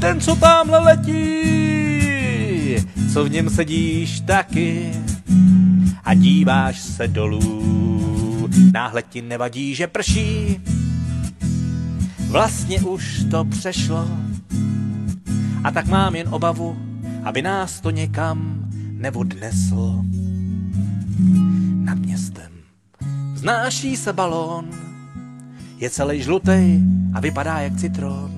Ten, 0.00 0.20
co 0.20 0.36
tamhle 0.36 0.78
letí, 0.78 1.12
co 3.12 3.24
v 3.24 3.30
něm 3.30 3.50
sedíš 3.50 4.20
taky 4.20 4.92
a 6.04 6.14
díváš 6.14 6.80
se 6.80 7.08
dolů. 7.08 8.48
Náhle 8.72 9.02
ti 9.02 9.22
nevadí, 9.22 9.74
že 9.74 9.86
prší, 9.86 10.60
vlastně 12.28 12.80
už 12.80 13.24
to 13.30 13.44
přešlo. 13.44 14.08
A 15.64 15.70
tak 15.70 15.86
mám 15.86 16.14
jen 16.14 16.28
obavu, 16.30 16.76
aby 17.24 17.42
nás 17.42 17.80
to 17.80 17.90
někam 17.90 18.64
neodneslo. 18.92 20.04
Nad 21.84 21.98
městem 21.98 22.52
znáší 23.34 23.96
se 23.96 24.12
balón, 24.12 24.91
je 25.82 25.90
celý 25.90 26.22
žlutý 26.22 26.78
a 27.14 27.20
vypadá 27.20 27.58
jak 27.60 27.76
citron. 27.76 28.30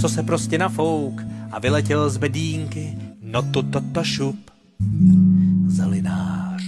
Co 0.00 0.08
se 0.08 0.22
prostě 0.22 0.58
nafouk 0.58 1.22
a 1.50 1.58
vyletěl 1.58 2.10
z 2.10 2.16
bedínky, 2.16 2.98
no 3.22 3.42
to 3.42 3.62
tata 3.62 4.04
šup. 4.04 4.50
Zelinář 5.66 6.62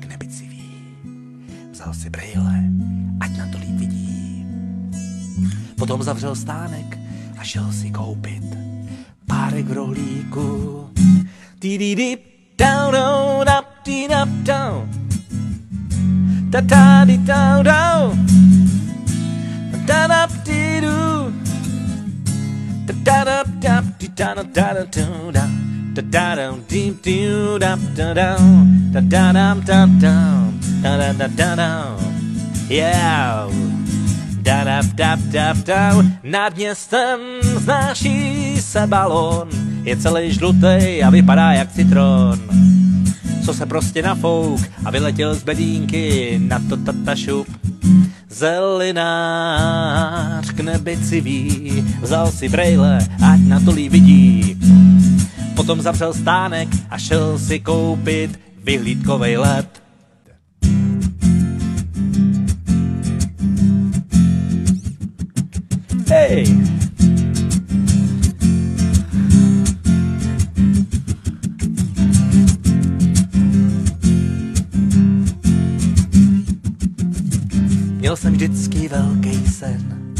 k 0.00 0.06
nebi 0.08 0.28
civí, 0.28 0.74
vzal 1.70 1.94
si 1.94 2.10
brejle, 2.10 2.64
ať 3.20 3.36
na 3.36 3.46
to 3.46 3.58
líp 3.58 3.78
vidí. 3.78 4.46
Potom 5.78 6.02
zavřel 6.02 6.34
stánek 6.34 6.98
a 7.38 7.44
šel 7.44 7.72
si 7.72 7.90
koupit 7.90 8.44
párek 9.26 9.66
v 9.66 9.72
rohlíku. 9.72 10.86
Di 11.60 11.78
di 11.78 11.94
di 11.94 12.18
down 12.58 13.50
down 16.50 16.58
up 16.58 16.58
di 16.58 16.58
up 16.58 16.58
down. 16.58 16.58
Da 16.58 16.60
da 16.60 17.04
di 17.04 17.16
down 17.16 17.64
down. 17.64 18.16
Da 19.86 20.06
da 20.06 20.26
di 20.44 20.80
do. 20.80 21.32
Da 22.86 22.94
da 23.04 23.24
da 23.24 23.44
da 23.60 23.82
di 23.98 24.08
da 24.14 24.34
da 24.34 24.42
da 24.42 24.72
da 24.74 24.84
do 24.84 25.30
da. 25.30 25.48
Da 25.94 26.02
da 26.02 26.34
da 26.34 26.56
di 26.68 26.94
do 27.02 27.58
da 27.58 27.76
da 27.96 28.14
da. 28.14 28.36
Da 28.92 29.00
da 29.00 29.32
da 29.32 29.54
da 29.54 29.86
da. 30.00 30.14
Da 30.82 30.96
da 30.96 31.12
da 31.12 31.26
da 31.28 31.54
da. 31.56 31.96
Yeah. 32.68 33.50
Da 34.42 34.64
da 34.64 34.82
da 34.96 35.16
da 35.32 35.52
da. 35.52 36.02
Nad 36.22 36.56
městem 36.56 37.20
znáší 37.42 38.56
se 38.60 38.86
balón, 38.86 39.48
je 39.82 39.96
celý 39.96 40.32
žlutý 40.32 41.02
a 41.02 41.10
vypadá 41.10 41.52
jak 41.52 41.72
citron. 41.72 42.59
Co 43.50 43.54
se 43.54 43.66
prostě 43.66 44.02
nafouk 44.02 44.60
a 44.84 44.90
vyletěl 44.90 45.34
z 45.34 45.42
bedínky 45.42 46.38
na 46.42 46.60
to 46.68 46.76
tata 46.76 47.16
šup. 47.16 47.46
Zelinář 48.28 49.00
k 50.50 50.60
nebi 50.60 50.96
civí, 50.96 51.84
vzal 52.00 52.32
si 52.32 52.48
brejle, 52.48 52.98
ať 53.32 53.40
na 53.40 53.60
to 53.60 53.72
vidí. 53.72 54.56
Potom 55.54 55.80
zavřel 55.80 56.14
stánek 56.14 56.68
a 56.90 56.98
šel 56.98 57.38
si 57.38 57.60
koupit 57.60 58.40
vyhlídkovej 58.64 59.36
let. 59.36 59.82
Hej! 66.08 66.69
Jsem 78.20 78.32
vždycky 78.32 78.88
velký 78.88 79.46
sen, 79.46 80.14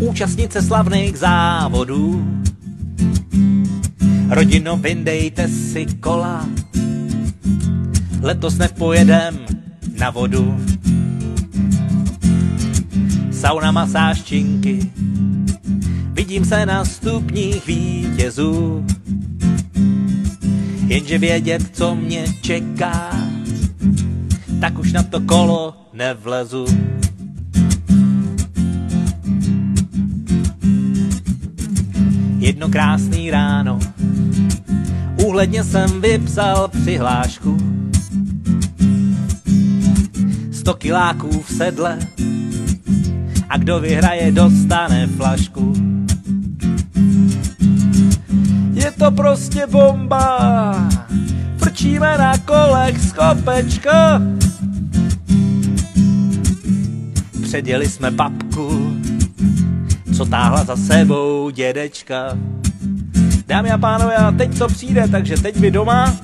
účastnit 0.00 0.52
se 0.52 0.62
slavných 0.62 1.18
závodů. 1.18 2.24
Rodino, 4.28 4.76
vyndejte 4.76 5.48
si 5.48 5.86
kola, 5.86 6.48
letos 8.20 8.58
nepojedem 8.58 9.38
na 9.98 10.10
vodu. 10.10 10.60
Sauna, 13.30 13.72
masáž, 13.72 14.22
činky, 14.22 14.90
vidím 16.12 16.44
se 16.44 16.66
na 16.66 16.84
stupních 16.84 17.66
vítězů. 17.66 18.86
Jenže 20.86 21.18
vědět, 21.18 21.62
co 21.72 21.94
mě 21.94 22.24
čeká, 22.40 23.10
tak 24.60 24.78
už 24.78 24.92
na 24.92 25.02
to 25.02 25.20
kolo 25.20 25.81
nevlezu. 25.92 26.64
Jedno 32.38 32.68
krásný 32.68 33.30
ráno, 33.30 33.78
úhledně 35.26 35.64
jsem 35.64 36.00
vypsal 36.00 36.68
přihlášku. 36.68 37.56
Sto 40.52 40.74
kiláků 40.74 41.42
v 41.42 41.52
sedle 41.52 41.98
a 43.48 43.56
kdo 43.56 43.80
vyhraje, 43.80 44.32
dostane 44.32 45.06
flašku. 45.06 45.72
Je 48.74 48.90
to 48.90 49.10
prostě 49.10 49.66
bomba, 49.66 50.88
frčíme 51.56 52.18
na 52.18 52.38
kolech 52.38 52.98
z 52.98 53.12
kopečka. 53.12 54.22
Předjeli 57.52 57.88
jsme 57.88 58.10
babku, 58.10 58.96
co 60.16 60.26
táhla 60.26 60.64
za 60.64 60.76
sebou 60.76 61.50
dědečka. 61.50 62.38
Dámy 63.46 63.70
a 63.70 63.78
pánové, 63.78 64.16
a 64.16 64.32
teď 64.32 64.58
co 64.58 64.68
přijde, 64.68 65.08
takže 65.08 65.36
teď 65.36 65.56
vy 65.56 65.70
doma, 65.70 66.16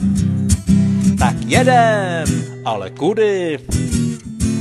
tak 1.19 1.37
jedem, 1.47 2.25
ale 2.65 2.91
kudy? 2.91 3.59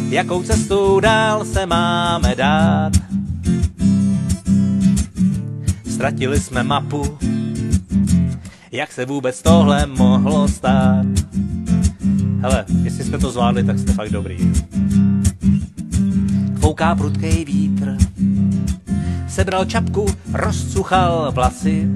Jakou 0.10 0.44
cestou 0.44 1.00
dál 1.00 1.46
se 1.46 1.66
máme 1.66 2.36
dát? 2.36 2.94
Ztratili 5.92 6.40
jsme 6.40 6.64
mapu 6.64 7.18
Jak 8.72 8.92
se 8.92 9.06
vůbec 9.06 9.42
tohle 9.42 9.86
mohlo 9.86 10.48
stát? 10.48 11.06
Hele, 12.42 12.66
jestli 12.84 13.04
jste 13.04 13.18
to 13.18 13.32
zvládli, 13.32 13.64
tak 13.64 13.80
jste 13.80 13.94
fakt 13.94 14.10
dobrý. 14.10 14.38
Fouká 16.68 17.00
prudkej 17.00 17.48
vítr, 17.48 17.96
sebral 19.24 19.66
čapku, 19.66 20.04
rozcuchal 20.36 21.32
vlasy. 21.32 21.88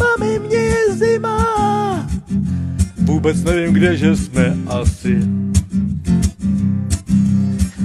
Mami, 0.00 0.38
mě 0.38 0.56
je 0.56 0.94
zima, 0.94 1.36
vůbec 2.96 3.44
nevím, 3.44 3.74
kde, 3.74 3.96
že 3.96 4.16
jsme 4.16 4.56
asi. 4.66 5.20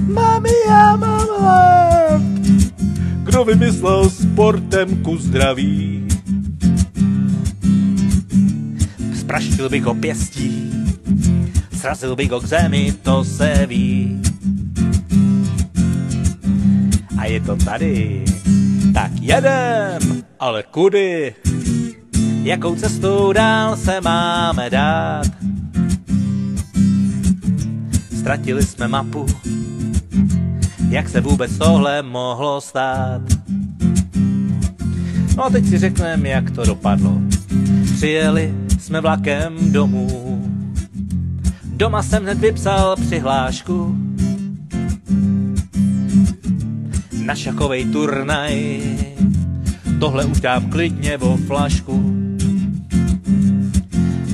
Mami, 0.08 0.56
já 0.68 0.96
mám 0.96 1.28
hlad, 1.40 2.22
kdo 3.22 3.44
vymyslel 3.44 4.10
sportem 4.10 5.02
ku 5.02 5.16
zdraví. 5.16 6.08
Spraštil 9.20 9.68
bych 9.68 9.84
ho 9.84 9.94
pěstí, 9.94 10.61
srazil 11.82 12.16
bych 12.16 12.30
ho 12.30 12.40
k 12.40 12.46
zemi, 12.46 12.94
to 13.02 13.24
se 13.24 13.66
ví. 13.66 14.22
A 17.18 17.24
je 17.24 17.40
to 17.40 17.56
tady, 17.56 18.24
tak 18.94 19.10
jedem, 19.20 20.22
ale 20.40 20.62
kudy? 20.62 21.34
Jakou 22.42 22.74
cestou 22.74 23.32
dál 23.32 23.76
se 23.76 24.00
máme 24.00 24.70
dát? 24.70 25.26
Ztratili 28.18 28.62
jsme 28.62 28.88
mapu, 28.88 29.26
jak 30.88 31.08
se 31.08 31.20
vůbec 31.20 31.58
tohle 31.58 32.02
mohlo 32.02 32.60
stát. 32.60 33.22
No 35.36 35.44
a 35.44 35.50
teď 35.50 35.66
si 35.66 35.78
řekneme, 35.78 36.28
jak 36.28 36.50
to 36.50 36.64
dopadlo. 36.64 37.18
Přijeli 37.96 38.54
jsme 38.78 39.00
vlakem 39.00 39.72
domů. 39.72 40.31
Doma 41.82 42.02
jsem 42.02 42.22
hned 42.22 42.38
vypsal 42.38 42.96
přihlášku 42.96 43.96
na 47.24 47.34
šachovej 47.34 47.84
turnaj. 47.84 48.80
Tohle 50.00 50.24
už 50.24 50.40
dám 50.40 50.70
klidně 50.70 51.16
vo 51.16 51.36
flašku. 51.36 52.26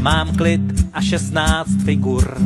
Mám 0.00 0.36
klid 0.36 0.60
a 0.92 1.02
16 1.02 1.68
figur. 1.84 2.38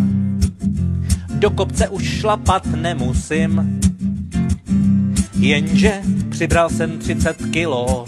Do 1.29 1.51
kopce 1.51 1.89
už 1.89 2.21
šlapat 2.21 2.67
nemusím. 2.67 3.81
Jenže 5.39 6.03
přibral 6.29 6.71
jsem 6.71 6.99
30 6.99 7.37
kilo. 7.51 8.05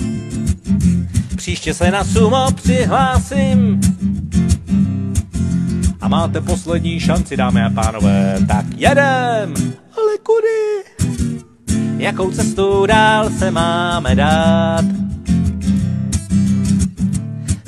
Příště 1.36 1.74
se 1.74 1.90
na 1.90 2.04
sumo 2.04 2.46
přihlásím. 2.54 3.80
Máte 6.14 6.40
poslední 6.40 7.00
šanci, 7.00 7.36
dámy 7.36 7.62
a 7.62 7.70
pánové. 7.70 8.38
Tak 8.48 8.66
jedem! 8.76 9.54
Ale 9.96 10.18
kudy? 10.22 10.84
Jakou 11.96 12.30
cestu 12.30 12.86
dál 12.86 13.30
se 13.30 13.50
máme 13.50 14.14
dát? 14.14 14.84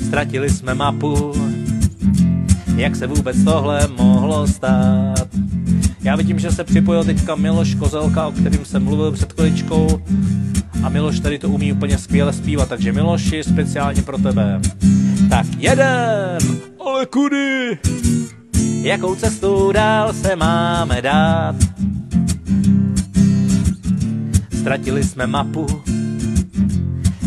Ztratili 0.07 0.49
jsme 0.49 0.73
mapu, 0.73 1.33
jak 2.75 2.95
se 2.95 3.07
vůbec 3.07 3.43
tohle 3.43 3.87
mohlo 3.87 4.47
stát. 4.47 5.27
Já 6.01 6.15
vidím, 6.15 6.39
že 6.39 6.51
se 6.51 6.63
připojil 6.63 7.03
teďka 7.03 7.35
Miloš 7.35 7.75
Kozelka, 7.75 8.27
o 8.27 8.31
kterým 8.31 8.65
jsem 8.65 8.83
mluvil 8.83 9.11
před 9.11 9.33
chviličkou. 9.33 10.01
A 10.83 10.89
Miloš 10.89 11.19
tady 11.19 11.39
to 11.39 11.49
umí 11.49 11.73
úplně 11.73 11.97
skvěle 11.97 12.33
zpívat, 12.33 12.69
takže 12.69 12.93
Miloši, 12.93 13.43
speciálně 13.43 14.01
pro 14.01 14.17
tebe. 14.17 14.61
Tak 15.29 15.45
jedem! 15.57 16.37
Ale 16.85 17.05
kudy? 17.05 17.77
Jakou 18.81 19.15
cestu 19.15 19.71
dál 19.71 20.13
se 20.13 20.35
máme 20.35 21.01
dát? 21.01 21.55
Ztratili 24.59 25.03
jsme 25.03 25.27
mapu, 25.27 25.67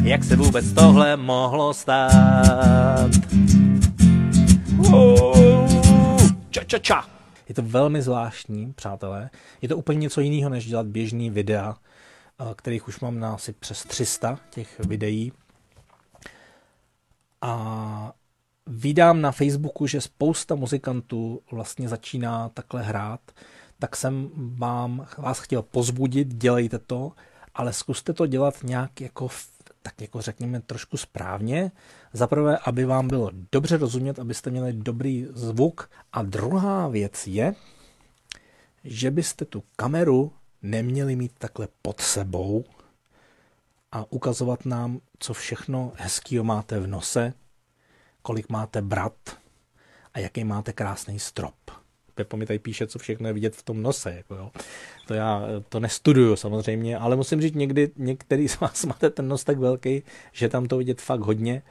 jak 0.03 0.25
se 0.25 0.37
vůbec 0.37 0.73
tohle 0.73 1.17
mohlo 1.17 1.75
stát. 1.75 3.11
Ča, 6.51 6.65
ča, 6.67 6.79
ča. 6.79 7.05
Je 7.49 7.55
to 7.55 7.63
velmi 7.63 8.03
zvláštní, 8.03 8.73
přátelé. 8.73 9.31
Je 9.63 9.69
to 9.69 9.77
úplně 9.77 9.99
něco 9.99 10.21
jiného, 10.21 10.51
než 10.51 10.67
dělat 10.67 10.87
běžný 10.87 11.31
videa, 11.31 11.77
eh, 12.41 12.55
kterých 12.57 12.89
už 12.89 13.01
mám 13.01 13.21
na 13.21 13.35
asi 13.35 13.53
přes 13.53 13.85
300 13.85 14.39
těch 14.51 14.81
videí. 14.81 15.33
A 17.43 18.13
vydám 18.71 19.21
na 19.21 19.33
Facebooku, 19.33 19.87
že 19.87 20.01
spousta 20.01 20.55
muzikantů 20.55 21.41
vlastně 21.51 21.89
začíná 21.89 22.49
takhle 22.49 22.83
hrát, 22.83 23.21
tak 23.79 23.97
jsem 23.97 24.31
vám 24.35 25.07
vás 25.19 25.41
chtěl 25.41 25.63
pozbudit, 25.63 26.29
dělejte 26.35 26.79
to, 26.79 27.13
ale 27.55 27.73
zkuste 27.73 28.13
to 28.13 28.27
dělat 28.27 28.55
nějak 28.65 29.01
jako 29.01 29.29
tak 29.83 30.01
jako 30.01 30.23
řekněme 30.23 30.61
trošku 30.61 30.97
správně. 30.97 31.73
Za 32.13 32.27
prvé, 32.27 32.59
aby 32.59 32.85
vám 32.85 33.09
bylo 33.09 33.31
dobře 33.53 33.77
rozumět, 33.77 34.19
abyste 34.19 34.51
měli 34.51 34.73
dobrý 34.73 35.27
zvuk. 35.33 35.91
A 36.13 36.23
druhá 36.23 36.89
věc 36.89 37.27
je, 37.27 37.55
že 38.85 39.11
byste 39.11 39.45
tu 39.45 39.63
kameru 39.77 40.33
neměli 40.63 41.17
mít 41.17 41.33
takhle 41.39 41.69
pod 41.83 42.01
sebou 42.01 42.65
a 43.93 44.13
ukazovat 44.13 44.67
nám, 44.67 45.01
co 45.19 45.35
všechno 45.35 45.93
hezkýho 45.97 46.45
máte 46.45 46.81
v 46.81 46.87
nose, 46.87 47.33
kolik 48.23 48.49
máte 48.49 48.83
brat 48.83 49.39
a 50.15 50.19
jaký 50.19 50.45
máte 50.45 50.73
krásný 50.73 51.19
strop. 51.19 51.55
Pepo 52.15 52.37
mi 52.37 52.47
tady 52.47 52.59
píše, 52.59 52.87
co 52.87 52.99
všechno 52.99 53.27
je 53.27 53.33
vidět 53.33 53.57
v 53.57 53.63
tom 53.63 53.83
nose. 53.83 54.15
Jako 54.15 54.35
jo. 54.35 54.51
To 55.07 55.15
já 55.15 55.43
to 55.69 55.81
nestuduju 55.81 56.37
samozřejmě, 56.37 56.99
ale 56.99 57.17
musím 57.17 57.41
říct, 57.41 57.55
někdy 57.55 57.91
některý 57.97 58.49
z 58.49 58.61
vás 58.61 58.85
máte 58.85 59.11
ten 59.11 59.29
nos 59.29 59.45
tak 59.45 59.59
velký, 59.59 60.03
že 60.33 60.49
tam 60.49 60.67
to 60.67 60.77
vidět 60.77 61.01
fakt 61.01 61.21
hodně 61.21 61.63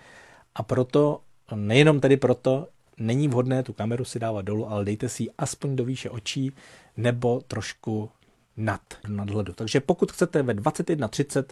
a 0.56 0.64
proto, 0.64 1.22
nejenom 1.56 2.00
tedy 2.00 2.18
proto, 2.18 2.68
není 2.98 3.28
vhodné 3.28 3.64
tu 3.64 3.74
kameru 3.74 4.06
si 4.06 4.20
dávat 4.20 4.42
dolů, 4.42 4.70
ale 4.70 4.86
dejte 4.86 5.10
si 5.10 5.24
ji 5.24 5.30
aspoň 5.38 5.76
do 5.76 5.86
výše 5.86 6.10
očí 6.10 6.52
nebo 6.98 7.42
trošku 7.48 8.10
nad 8.58 8.82
nadhledu. 9.08 9.54
Takže 9.54 9.80
pokud 9.80 10.12
chcete 10.12 10.44
ve 10.44 10.54
21.30 10.54 11.44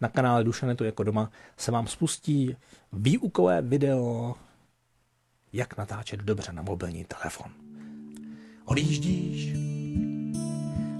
na 0.00 0.08
kanále 0.08 0.44
Dušanetu 0.44 0.84
jako 0.84 1.04
doma 1.04 1.30
se 1.56 1.70
vám 1.70 1.86
spustí 1.86 2.56
výukové 2.92 3.62
video, 3.62 4.34
jak 5.52 5.76
natáčet 5.76 6.20
dobře 6.20 6.52
na 6.52 6.62
mobilní 6.62 7.04
telefon 7.04 7.70
odjíždíš 8.70 9.52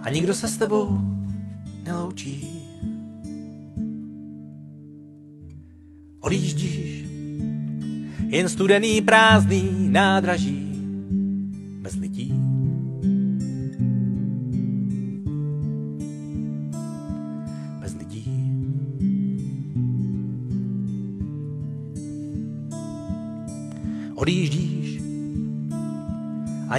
a 0.03 0.11
nikdo 0.11 0.35
se 0.35 0.49
s 0.49 0.57
tebou 0.57 0.99
neloučí. 1.83 2.67
Odjíždíš, 6.21 7.05
jen 8.29 8.49
studený 8.49 9.03
prázdný 9.03 9.89
nádraží 9.89 10.60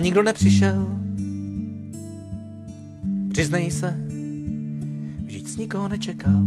nikdo 0.02 0.24
nepřišel. 0.24 0.88
Přiznej 3.32 3.72
se, 3.72 3.98
žít 5.28 5.58
nikoho 5.58 5.88
nečekal. 5.88 6.44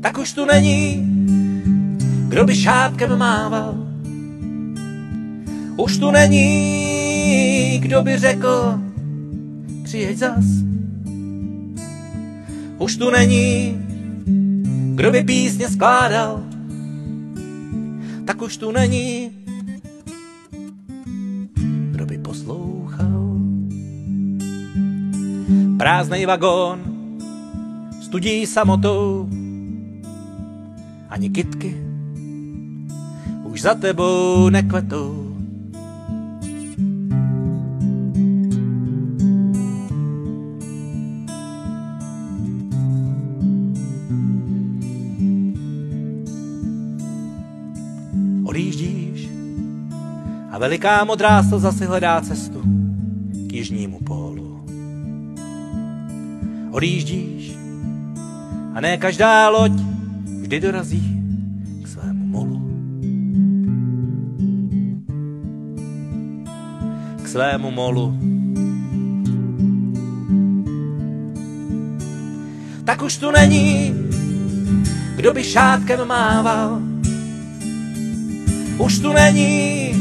Tak 0.00 0.18
už 0.18 0.32
tu 0.32 0.44
není, 0.44 1.06
kdo 2.28 2.44
by 2.44 2.56
šátkem 2.56 3.18
mával. 3.18 3.74
Už 5.76 5.98
tu 5.98 6.10
není, 6.10 7.78
kdo 7.82 8.02
by 8.02 8.18
řekl, 8.18 8.85
přijeď 9.96 10.18
zas. 10.18 10.44
Už 12.78 12.96
tu 12.96 13.10
není, 13.10 13.80
kdo 14.94 15.10
by 15.10 15.24
písně 15.24 15.68
skládal, 15.68 16.44
tak 18.24 18.42
už 18.42 18.56
tu 18.56 18.72
není, 18.72 19.30
kdo 21.90 22.06
by 22.06 22.18
poslouchal. 22.18 23.40
Prázdnej 25.78 26.26
vagón, 26.26 26.80
studí 28.04 28.46
samotou, 28.46 29.28
ani 31.08 31.30
kitky 31.30 31.72
už 33.44 33.62
za 33.62 33.74
tebou 33.74 34.48
nekvetou. 34.48 35.25
A 50.56 50.58
veliká 50.58 51.04
modrá 51.04 51.44
slza 51.44 51.68
si 51.68 51.84
hledá 51.84 52.16
cestu 52.24 52.64
k 53.46 53.52
jižnímu 53.52 54.00
pólu. 54.00 54.64
Odjíždíš 56.72 57.52
a 58.74 58.80
ne 58.80 58.96
každá 58.96 59.48
loď 59.52 59.72
vždy 60.40 60.60
dorazí 60.60 61.04
k 61.84 61.88
svému 61.88 62.24
molu. 62.24 62.58
K 67.22 67.28
svému 67.28 67.70
molu. 67.70 68.16
Tak 72.84 73.02
už 73.02 73.16
tu 73.16 73.30
není, 73.30 73.92
kdo 75.16 75.32
by 75.32 75.44
šátkem 75.44 76.08
mával. 76.08 76.80
Už 78.78 78.98
tu 78.98 79.12
není, 79.12 79.95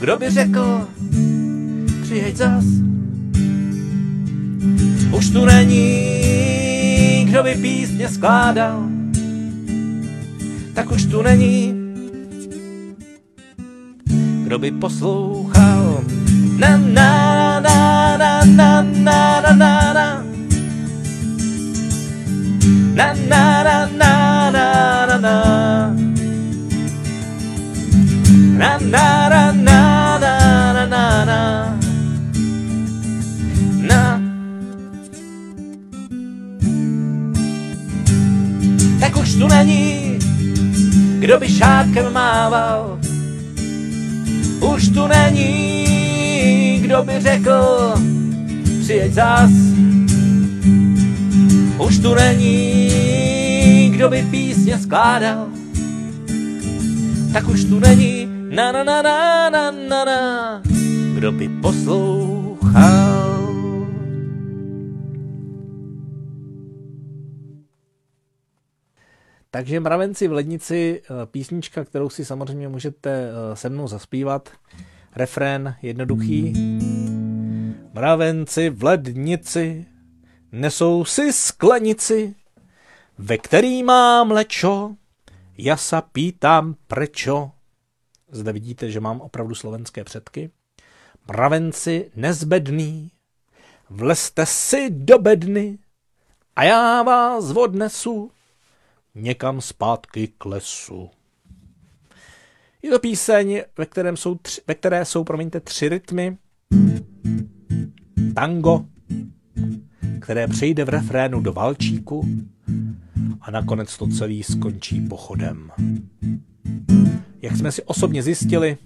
kdo 0.00 0.16
by 0.16 0.30
řekl, 0.30 0.88
přijeď 2.02 2.36
zas. 2.36 2.64
Už 5.18 5.30
tu 5.30 5.44
není, 5.44 7.24
kdo 7.28 7.42
by 7.42 7.54
písně 7.54 8.08
skládal, 8.08 8.88
tak 10.74 10.90
už 10.90 11.04
tu 11.04 11.22
není, 11.22 11.74
kdo 14.44 14.58
by 14.58 14.70
poslouchal. 14.70 16.04
Na 16.58 16.76
na 16.76 17.60
na 17.60 18.16
na 18.16 18.44
na 18.44 18.82
na 18.82 19.40
na 19.40 19.56
na 19.58 19.92
na 19.92 20.24
na 22.94 23.14
na 23.14 23.62
na 23.62 24.50
na 24.50 24.50
na 25.06 25.18
na 25.18 26.13
na 28.58 28.78
na 28.78 29.28
na 29.28 29.50
na 29.50 30.18
na 30.18 30.86
na 30.86 31.24
na 31.24 31.78
na 33.82 34.20
Tak 39.00 39.16
už 39.16 39.34
tu 39.34 39.48
není, 39.48 40.18
kdo 41.18 41.38
by 41.38 41.48
šátkem 41.48 42.12
mával. 42.12 42.98
Už 44.60 44.88
tu 44.88 45.06
není, 45.06 46.78
kdo 46.82 47.02
by 47.02 47.20
řekl, 47.20 47.94
přijeď 48.80 49.12
zas. 49.12 49.50
Už 51.86 51.98
tu 51.98 52.14
není, 52.14 53.90
kdo 53.94 54.08
by 54.08 54.22
písně 54.30 54.78
skládal. 54.78 55.46
Tak 57.32 57.48
už 57.48 57.64
tu 57.64 57.78
není, 57.78 58.23
na 58.54 58.72
na 58.72 58.84
na 58.84 59.02
na 59.02 59.50
na 59.50 59.70
na 59.70 60.04
na, 60.04 60.62
kdo 61.14 61.32
by 61.32 61.48
poslouchal. 61.48 63.34
Takže 69.50 69.80
Mravenci 69.80 70.28
v 70.28 70.32
lednici, 70.32 71.02
eh, 71.02 71.26
písnička, 71.26 71.84
kterou 71.84 72.08
si 72.08 72.24
samozřejmě 72.24 72.68
můžete 72.68 73.10
eh, 73.10 73.56
se 73.56 73.68
mnou 73.68 73.88
zaspívat. 73.88 74.48
Refrén 75.16 75.74
jednoduchý. 75.82 76.52
Mravenci 77.94 78.70
v 78.70 78.84
lednici 78.84 79.86
nesou 80.52 81.04
si 81.04 81.32
sklenici, 81.32 82.34
ve 83.18 83.38
který 83.38 83.82
mám 83.82 84.30
lečo, 84.30 84.94
já 85.58 85.76
se 85.76 86.02
pýtám 86.12 86.74
prečo. 86.86 87.50
Zde 88.34 88.52
vidíte, 88.52 88.90
že 88.90 89.00
mám 89.00 89.20
opravdu 89.20 89.54
slovenské 89.54 90.04
předky. 90.04 90.50
Mravenci 91.28 92.10
nezbedný, 92.16 93.10
vlezte 93.90 94.46
si 94.46 94.90
do 94.90 95.18
bedny 95.18 95.78
a 96.56 96.64
já 96.64 97.02
vás 97.02 97.50
odnesu 97.50 98.30
někam 99.14 99.60
zpátky 99.60 100.28
k 100.38 100.44
lesu. 100.44 101.10
Je 102.82 102.90
to 102.90 102.98
píseň, 102.98 103.62
ve, 103.78 103.86
kterém 103.86 104.16
jsou 104.16 104.34
tři, 104.34 104.60
ve 104.66 104.74
které 104.74 105.04
jsou, 105.04 105.24
promiňte, 105.24 105.60
tři 105.60 105.88
rytmy. 105.88 106.38
Tango, 108.34 108.84
které 110.20 110.48
přejde 110.48 110.84
v 110.84 110.88
refrénu 110.88 111.40
do 111.40 111.52
valčíku 111.52 112.28
a 113.40 113.50
nakonec 113.50 113.96
to 113.96 114.06
celý 114.06 114.42
skončí 114.42 115.00
pochodem. 115.00 115.70
Jak 117.44 117.56
jsme 117.56 117.72
si 117.72 117.82
osobně 117.82 118.22
zjistili, 118.22 118.78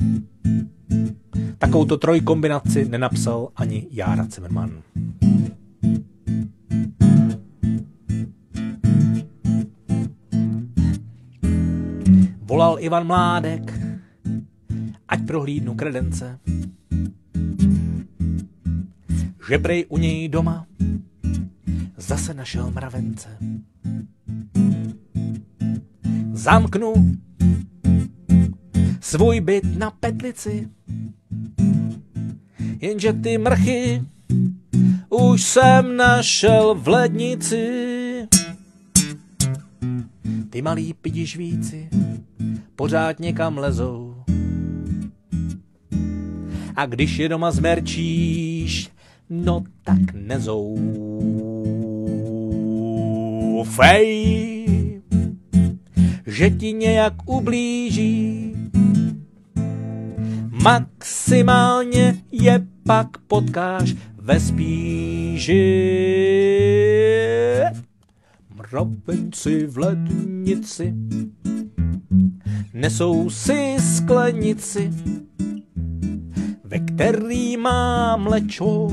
takovouto 1.58 1.96
trojkombinaci 1.96 2.88
nenapsal 2.88 3.48
ani 3.56 3.86
Jára 3.90 4.24
Zimmerman. 4.24 4.82
Volal 12.42 12.76
Ivan 12.80 13.06
Mládek, 13.06 13.80
ať 15.08 15.26
prohlídnu 15.26 15.74
kredence. 15.74 16.38
Že 19.48 19.58
prej 19.58 19.86
u 19.88 19.98
něj 19.98 20.28
doma 20.28 20.66
zase 21.96 22.34
našel 22.34 22.70
mravence. 22.70 23.28
Zamknu 26.32 26.94
svůj 29.08 29.40
byt 29.40 29.78
na 29.78 29.90
petlici, 29.90 30.68
jenže 32.80 33.12
ty 33.12 33.38
mrchy 33.38 34.02
už 35.08 35.42
jsem 35.42 35.96
našel 35.96 36.74
v 36.74 36.88
lednici. 36.88 37.66
Ty 40.50 40.62
malý 40.62 40.94
pidižvíci 40.94 41.88
pořád 42.76 43.20
někam 43.20 43.58
lezou. 43.58 44.14
A 46.76 46.86
když 46.86 47.18
je 47.18 47.28
doma 47.28 47.50
zmerčíš, 47.50 48.90
no 49.30 49.64
tak 49.84 50.14
nezoufej, 50.14 50.68
že 56.26 56.50
ti 56.50 56.72
nějak 56.72 57.14
ublíží. 57.26 58.57
Maximálně 60.62 62.22
je 62.32 62.66
pak 62.86 63.18
potkáš 63.18 63.94
ve 64.18 64.40
spíži. 64.40 65.54
Mravenci 68.54 69.66
v 69.66 69.78
lednici 69.78 70.94
nesou 72.74 73.30
si 73.30 73.76
sklenici, 73.78 74.90
ve 76.64 76.78
který 76.78 77.56
mám 77.56 78.26
lečo. 78.26 78.88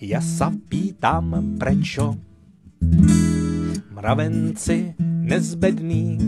Já 0.00 0.20
sa 0.20 0.52
pýtam 0.68 1.54
prečo. 1.58 2.16
Mravenci 3.94 4.94
nezbedný, 4.98 6.18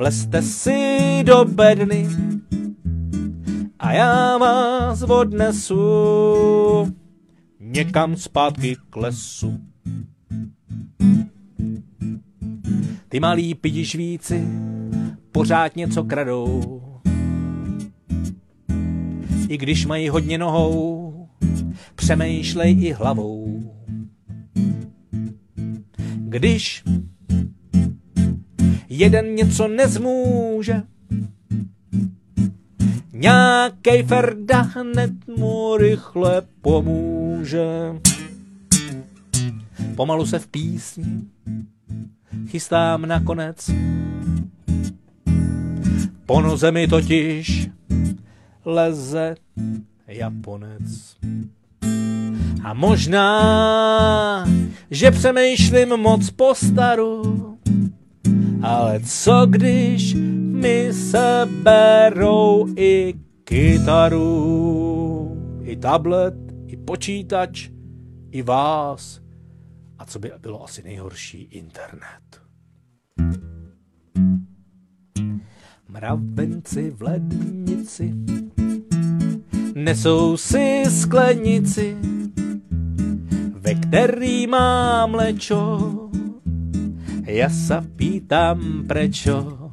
vlezte 0.00 0.42
si 0.42 0.78
do 1.24 1.44
bedny 1.44 2.08
a 3.78 3.92
já 3.92 4.38
vás 4.38 5.02
odnesu 5.02 5.76
někam 7.60 8.16
zpátky 8.16 8.76
k 8.90 8.96
lesu. 8.96 9.60
Ty 13.08 13.20
malí 13.20 13.54
pidišvíci 13.54 14.48
pořád 15.32 15.76
něco 15.76 16.04
kradou. 16.04 16.82
I 19.48 19.56
když 19.58 19.86
mají 19.86 20.08
hodně 20.08 20.38
nohou, 20.38 21.28
přemýšlej 21.94 22.84
i 22.84 22.92
hlavou. 22.92 23.74
Když 26.16 26.84
jeden 28.90 29.34
něco 29.34 29.68
nezmůže, 29.68 30.82
nějakej 33.12 34.02
Ferda 34.02 34.60
hned 34.60 35.10
mu 35.36 35.76
rychle 35.76 36.42
pomůže. 36.60 37.66
Pomalu 39.96 40.26
se 40.26 40.38
v 40.38 40.46
písni 40.46 41.04
chystám 42.46 43.06
nakonec 43.06 43.70
Po 46.26 46.40
noze 46.40 46.72
mi 46.72 46.88
totiž 46.88 47.70
leze 48.64 49.34
Japonec. 50.06 51.16
A 52.62 52.74
možná, 52.74 54.48
že 54.90 55.10
přemýšlím 55.10 55.88
moc 55.88 56.30
po 56.30 56.54
staru, 56.54 57.49
ale 58.62 59.00
co 59.00 59.46
když 59.46 60.14
mi 60.38 60.92
se 60.92 61.48
berou 61.62 62.66
i 62.76 63.14
kytaru, 63.44 64.36
i 65.62 65.76
tablet, 65.76 66.34
i 66.66 66.76
počítač, 66.76 67.70
i 68.30 68.42
vás, 68.42 69.20
a 69.98 70.04
co 70.04 70.18
by 70.18 70.32
bylo 70.38 70.64
asi 70.64 70.82
nejhorší, 70.82 71.42
internet. 71.42 72.40
Mravenci 75.88 76.90
v 76.90 77.02
lednici 77.02 78.14
nesou 79.74 80.36
si 80.36 80.84
sklenici, 80.88 81.96
ve 83.52 83.74
který 83.74 84.46
má 84.46 85.06
mlečo. 85.06 85.80
Ja 87.30 87.46
sa 87.46 87.78
pýtam 87.78 88.90
prečo 88.90 89.70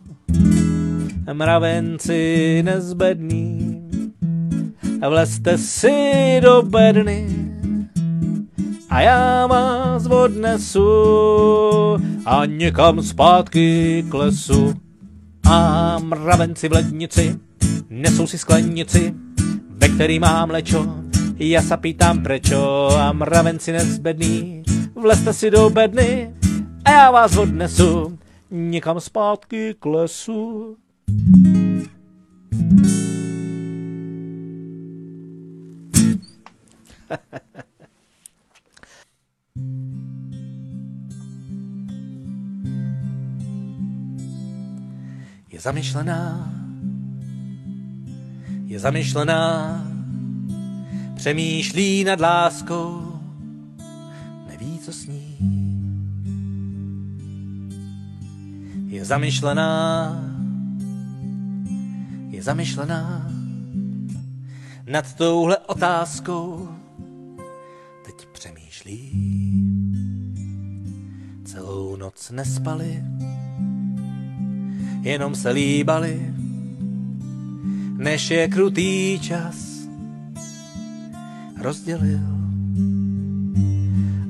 mravenci 1.26 2.62
nezbední 2.62 3.82
vlezte 5.02 5.58
si 5.58 6.38
do 6.38 6.62
bedny 6.62 7.26
a 8.90 9.02
já 9.02 9.48
vás 9.48 10.06
odnesu 10.06 10.90
a 12.26 12.46
někam 12.46 13.02
zpátky 13.02 14.04
k 14.10 14.14
lesu. 14.14 14.74
A 15.50 15.98
mravenci 16.00 16.70
v 16.70 16.72
lednici 16.72 17.40
nesou 17.90 18.28
si 18.28 18.38
sklenici, 18.38 19.14
ve 19.70 19.90
který 19.90 20.20
mám 20.20 20.48
mlečo. 20.48 20.88
Já 21.38 21.62
se 21.62 21.78
pýtám 21.78 22.24
prečo 22.24 22.90
a 22.98 23.14
mravenci 23.14 23.72
nezbedný, 23.72 24.64
vlezte 24.96 25.34
si 25.34 25.52
do 25.52 25.70
bedny 25.70 26.37
a 26.88 26.92
já 26.92 27.12
vás 27.12 27.38
odnesu 27.38 28.20
někam 28.52 29.00
zpátky 29.00 29.76
k 29.80 29.86
lesu. 29.86 30.78
je 45.50 45.60
zamyšlená, 45.60 46.54
je 48.66 48.80
zamyšlená, 48.80 49.82
přemýšlí 51.16 52.04
nad 52.04 52.20
láskou, 52.20 53.20
neví, 54.48 54.80
co 54.80 54.94
s 54.94 55.06
ní. 55.06 55.17
Zamyšlená, 59.08 59.72
je 62.30 62.44
zamyšlená 62.44 63.32
nad 64.90 65.14
touhle 65.14 65.58
otázkou, 65.58 66.70
teď 68.06 68.28
přemýšlí. 68.32 69.12
Celou 71.46 71.96
noc 71.96 72.32
nespali, 72.32 73.04
jenom 75.02 75.36
se 75.36 75.50
líbali, 75.50 76.34
než 77.98 78.30
je 78.30 78.48
krutý 78.48 79.20
čas 79.20 79.88
rozdělil. 81.62 82.20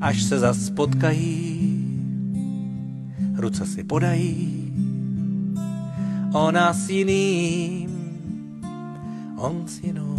Až 0.00 0.22
se 0.22 0.38
zas 0.38 0.70
potkají, 0.70 1.48
ruce 3.36 3.66
si 3.66 3.84
podají, 3.84 4.57
ona 6.32 6.72
s 6.72 6.88
jiným, 6.90 7.90
on 9.36 9.62
s 9.66 9.80
jinou. 9.82 10.18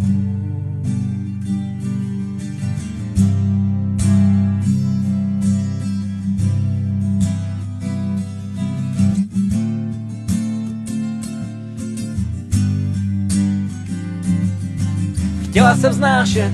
Chtěla 15.50 15.76
se 15.76 15.88
vznášet 15.88 16.52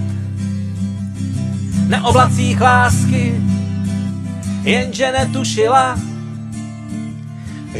na 1.88 2.04
oblacích 2.04 2.60
lásky, 2.60 3.42
jenže 4.62 5.12
netušila, 5.12 5.98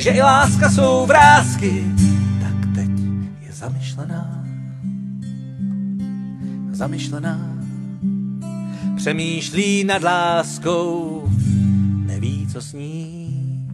že 0.01 0.11
i 0.11 0.23
láska 0.23 0.71
jsou 0.71 1.07
vrázky. 1.07 1.85
Tak 2.41 2.75
teď 2.75 2.91
je 3.41 3.53
zamyšlená, 3.53 4.45
zamyšlená, 6.73 7.41
přemýšlí 8.97 9.85
nad 9.85 10.03
láskou, 10.03 11.29
neví, 12.07 12.49
co 12.53 12.61
s 12.61 12.73
ní. 12.73 13.69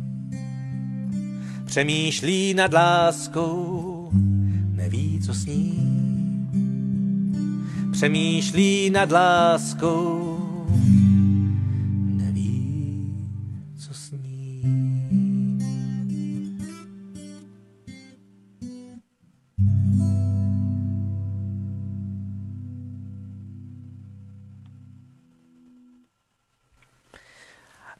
Přemýšlí 1.64 2.54
nad 2.54 2.72
láskou, 2.72 4.10
neví, 4.74 5.20
co 5.26 5.34
s 5.34 5.46
ní 5.46 5.82
přemýšlí 8.02 8.90
nad 8.90 9.12
láskou, 9.12 10.31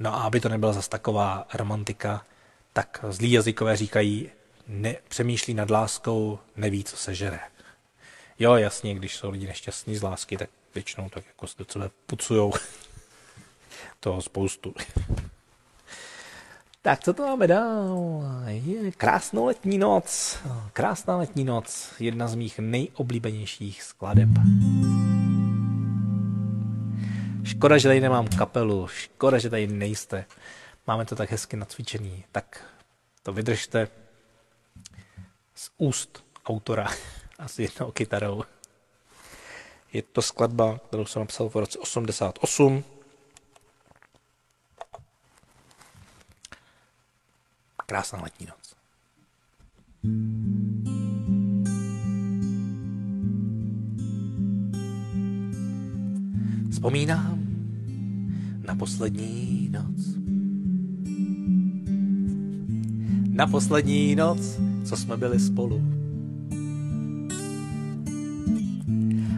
No 0.03 0.15
a 0.15 0.23
aby 0.23 0.41
to 0.41 0.49
nebyla 0.49 0.73
zas 0.73 0.89
taková 0.89 1.47
romantika, 1.55 2.25
tak 2.73 3.05
zlí 3.09 3.33
jazykové 3.33 3.77
říkají, 3.77 4.31
ne, 4.69 4.95
přemýšlí 5.09 5.55
nad 5.55 5.71
láskou, 5.71 6.39
neví, 6.57 6.85
co 6.85 6.97
se 6.97 7.15
žere. 7.15 7.41
Jo, 8.39 8.55
jasně, 8.55 8.95
když 8.95 9.17
jsou 9.17 9.31
lidi 9.31 9.47
nešťastní 9.47 9.97
z 9.97 10.03
lásky, 10.03 10.37
tak 10.37 10.51
většinou 10.75 11.09
tak 11.09 11.27
jako 11.27 11.47
se 11.47 11.55
do 11.59 11.65
sebe 11.69 11.91
pucujou. 12.07 12.53
Toho 14.01 14.23
spoustu. 14.23 14.75
tak 16.83 17.01
co 17.01 17.13
to 17.13 17.23
máme 17.27 17.47
dál? 17.47 18.03
Je 18.47 18.93
krásnou 18.93 19.47
letní 19.47 19.79
noc. 19.79 20.39
Krásná 20.73 21.17
letní 21.17 21.45
noc. 21.45 21.93
Jedna 21.99 22.29
z 22.29 22.35
mých 22.35 22.59
nejoblíbenějších 22.59 23.83
skladeb. 23.83 24.29
Škoda, 27.45 27.79
že 27.79 27.89
tady 27.89 28.01
nemám 28.01 28.29
kapelu. 28.29 28.89
Škoda, 28.89 29.39
že 29.39 29.51
tady 29.51 29.67
nejste. 29.67 30.25
Máme 30.87 31.05
to 31.05 31.17
tak 31.17 31.31
hezky 31.31 31.57
nacvičený. 31.57 32.25
Tak 32.33 32.65
to 33.23 33.33
vydržte 33.33 33.89
z 35.55 35.71
úst 35.79 36.25
autora 36.47 36.89
asi 37.39 37.63
jednou 37.63 37.91
kytarou. 37.91 38.43
Je 39.93 40.03
to 40.03 40.23
skladba, 40.23 40.79
kterou 40.79 41.07
jsem 41.07 41.21
napsal 41.21 41.49
v 41.49 41.57
roce 41.57 41.79
88. 41.79 42.85
Krásná 47.87 48.23
letní 48.23 48.47
noc. 48.47 48.75
Vzpomínám 56.73 57.42
na 58.67 58.75
poslední 58.75 59.71
noc. 59.73 60.17
Na 63.29 63.47
poslední 63.47 64.15
noc, 64.15 64.61
co 64.85 64.97
jsme 64.97 65.17
byli 65.17 65.41
spolu 65.41 65.83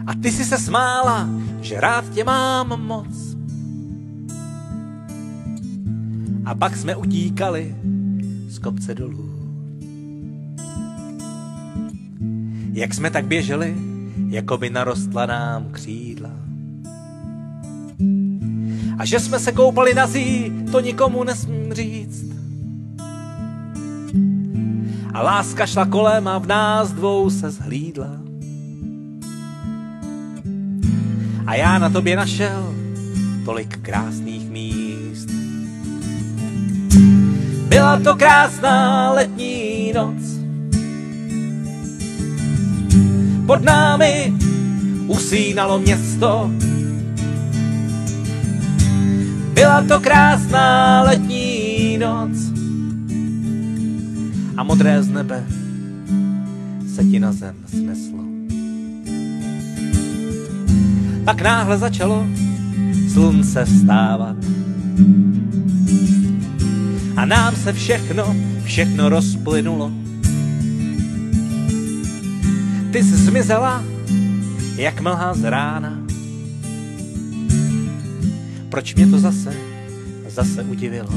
A 0.07 0.13
ty 0.13 0.31
si 0.31 0.45
se 0.45 0.57
smála, 0.57 1.29
že 1.61 1.81
rád 1.81 2.09
tě 2.09 2.23
mám 2.23 2.85
moc. 2.85 3.37
A 6.45 6.55
pak 6.55 6.75
jsme 6.77 6.95
utíkali 6.95 7.75
z 8.47 8.59
kopce 8.59 8.95
dolů. 8.95 9.29
Jak 12.73 12.93
jsme 12.93 13.11
tak 13.11 13.25
běželi, 13.25 13.77
jako 14.29 14.57
by 14.57 14.69
narostla 14.69 15.25
nám 15.25 15.71
křídla. 15.71 16.44
A 18.97 19.05
že 19.05 19.19
jsme 19.19 19.39
se 19.39 19.51
koupali 19.51 19.93
na 19.93 20.07
zí, 20.07 20.51
to 20.71 20.79
nikomu 20.79 21.23
nesmím 21.23 21.73
říct. 21.73 22.25
A 25.13 25.21
láska 25.21 25.65
šla 25.65 25.85
kolem 25.85 26.27
a 26.27 26.37
v 26.37 26.47
nás 26.47 26.91
dvou 26.91 27.29
se 27.29 27.51
zhlídla. 27.51 28.09
A 31.47 31.55
já 31.55 31.79
na 31.79 31.89
tobě 31.89 32.15
našel 32.15 32.75
tolik 33.45 33.77
krásných 33.81 34.49
míst. 34.49 35.29
Byla 37.67 37.99
to 37.99 38.15
krásná 38.15 39.11
letní 39.11 39.93
noc. 39.95 40.23
Pod 43.45 43.63
námi 43.63 44.33
usínalo 45.07 45.79
město. 45.79 46.51
Byla 49.55 49.83
to 49.87 49.99
krásná 49.99 51.01
letní 51.01 51.97
noc 51.97 52.31
a 54.57 54.63
modré 54.63 55.03
z 55.03 55.09
nebe 55.09 55.43
se 56.95 57.03
ti 57.03 57.19
na 57.19 57.31
zem 57.31 57.55
sneslo. 57.67 58.19
Pak 61.25 61.41
náhle 61.41 61.77
začalo 61.77 62.25
slunce 63.13 63.65
vstávat 63.65 64.35
a 67.15 67.25
nám 67.25 67.55
se 67.55 67.73
všechno, 67.73 68.35
všechno 68.63 69.09
rozplynulo. 69.09 69.91
Ty 72.91 73.03
jsi 73.03 73.15
zmizela, 73.15 73.83
jak 74.75 75.01
mlha 75.01 75.33
z 75.33 75.43
rána. 75.43 75.94
Proč 78.75 78.95
mě 78.95 79.07
to 79.07 79.19
zase, 79.19 79.53
zase 80.29 80.63
udivilo? 80.63 81.09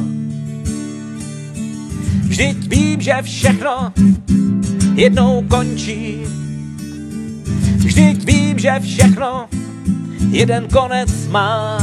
Vždyť 2.29 2.69
vím, 2.69 3.01
že 3.01 3.13
všechno 3.23 3.93
jednou 4.95 5.43
končí. 5.49 6.23
Vždyť 7.77 8.25
vím, 8.25 8.59
že 8.59 8.71
všechno 8.81 9.49
jeden 10.31 10.69
konec 10.69 11.27
má. 11.27 11.79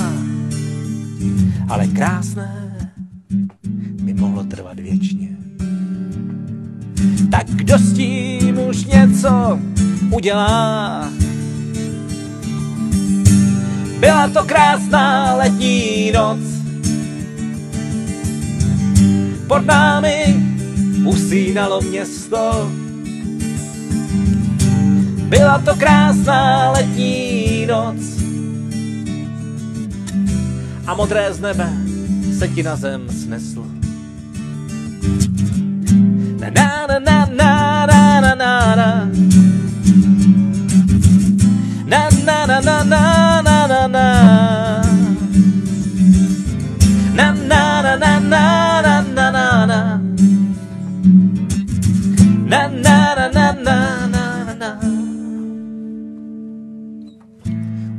Ale 1.70 1.88
krásné 1.88 2.80
by 4.04 4.14
mohlo 4.14 4.44
trvat 4.44 4.80
věčně. 4.80 5.30
Tak 7.32 7.48
kdo 7.48 7.78
s 7.78 7.94
tím 7.94 8.60
už 8.60 8.86
něco 8.86 9.60
udělá? 10.12 11.25
Byla 14.00 14.28
to 14.28 14.44
krásná 14.44 15.36
letní 15.36 16.12
noc. 16.12 16.40
Pod 19.48 19.66
námi 19.66 20.36
usínalo 21.06 21.82
město. 21.82 22.72
Byla 25.30 25.60
to 25.60 25.76
krásná 25.76 26.72
letní 26.72 27.66
noc. 27.66 27.98
A 30.88 30.94
modré 30.96 31.34
z 31.34 31.40
nebe 31.40 31.74
se 32.40 32.48
ti 32.48 32.64
na 32.64 32.76
zem 32.76 33.10
sneslo. 33.10 33.66
Na 36.40 36.50
na 36.50 36.88
na 36.88 37.00
na 37.00 37.86
na 37.86 37.86
na 37.86 38.36
na 38.36 38.36
na 38.36 39.06
na 41.86 42.10
na 42.20 42.46
na 42.46 42.62
na 42.62 42.84
na 42.84 43.42
na 43.42 43.55
na 47.16 47.32
na 47.34 47.82
na 47.82 47.98
na 47.98 48.20
na 48.20 49.02
na 49.12 49.32
na 49.32 49.66
na 49.66 50.00
na 52.46 52.68
na 52.68 53.30
na 53.30 53.52
na 53.52 54.08
na 54.08 54.54
na 54.60 54.80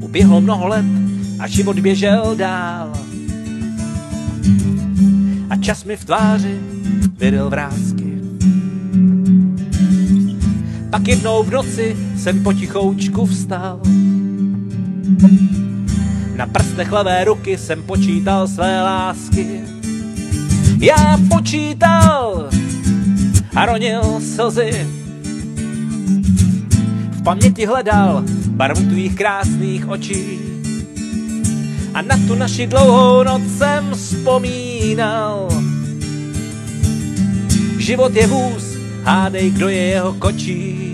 Uběhlo 0.00 0.40
mnoho 0.40 0.68
let 0.68 0.86
a 1.38 1.46
život 1.46 1.78
běžel 1.78 2.36
dál 2.36 2.92
a 5.50 5.57
čas 5.57 5.84
mi 5.84 5.96
v 5.96 6.04
tváři 6.04 6.61
vydal 7.18 7.50
vrázky. 7.50 8.18
Pak 10.90 11.09
jednou 11.09 11.42
v 11.42 11.50
noci 11.50 11.96
jsem 12.16 12.42
potichoučku 12.42 13.26
vstal. 13.26 13.80
Na 16.37 16.47
prstech 16.47 16.93
levé 16.93 17.24
ruky 17.24 17.59
jsem 17.59 17.82
počítal 17.82 18.49
své 18.49 18.82
lásky. 18.82 19.61
Já 20.80 21.18
počítal 21.28 22.49
a 23.55 23.66
ronil 23.66 24.20
slzy. 24.20 24.87
V 27.11 27.22
paměti 27.22 27.66
hledal 27.66 28.24
barvu 28.49 28.82
tvých 28.82 29.14
krásných 29.14 29.89
očí. 29.89 30.39
A 31.95 32.03
na 32.03 32.16
tu 32.26 32.34
naši 32.34 32.66
dlouhou 32.66 33.22
noc 33.22 33.43
jsem 33.59 33.91
vzpomínal. 33.95 35.49
Život 37.78 38.14
je 38.14 38.26
vůz, 38.26 38.76
hádej, 39.05 39.51
kdo 39.51 39.68
je 39.68 39.82
jeho 39.82 40.14
kočí. 40.14 40.93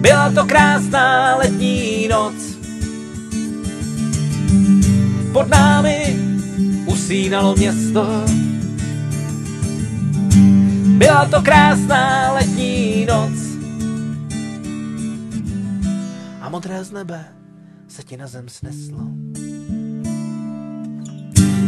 Byla 0.00 0.30
to 0.30 0.44
krásná 0.44 1.36
letní 1.36 2.08
noc. 2.08 2.55
Pod 5.36 5.48
námi 5.48 6.16
usínalo 6.86 7.54
město. 7.56 8.24
Byla 10.96 11.26
to 11.26 11.42
krásná 11.42 12.32
letní 12.32 13.06
noc. 13.06 13.36
A 16.40 16.48
modré 16.48 16.84
z 16.84 16.92
nebe 16.92 17.24
se 17.88 18.02
ti 18.02 18.16
na 18.16 18.26
zem 18.26 18.48
sneslo. 18.48 18.98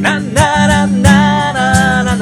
Na 0.00 0.18
na 0.18 0.66
na 0.66 0.86
na 0.86 1.52
na 1.52 2.02
na 2.02 2.14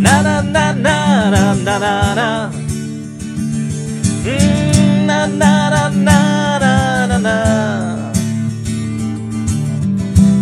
na 0.00 0.22
na 0.22 0.42
na 0.42 0.42
na 0.42 0.72
na 0.72 1.30
na 1.30 1.54
na 1.54 1.78
na 1.78 2.14
na 2.14 2.52
Mm, 4.24 5.06
na 5.06 5.26
na 5.26 5.70
na 5.70 5.88
na 5.88 6.49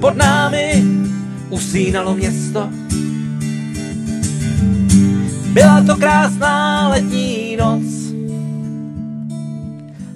Pod 0.00 0.16
námi 0.16 0.84
usínalo 1.50 2.14
město. 2.14 2.70
Byla 5.52 5.84
to 5.84 5.96
krásná 5.96 6.88
letní 6.88 7.56
noc. 7.56 7.82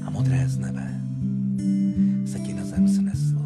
A 0.06 0.10
modré 0.10 0.48
z 0.48 0.58
nebe 0.58 1.00
se 2.32 2.38
ti 2.38 2.54
na 2.54 2.64
zem 2.64 2.88
sneslo. 2.88 3.40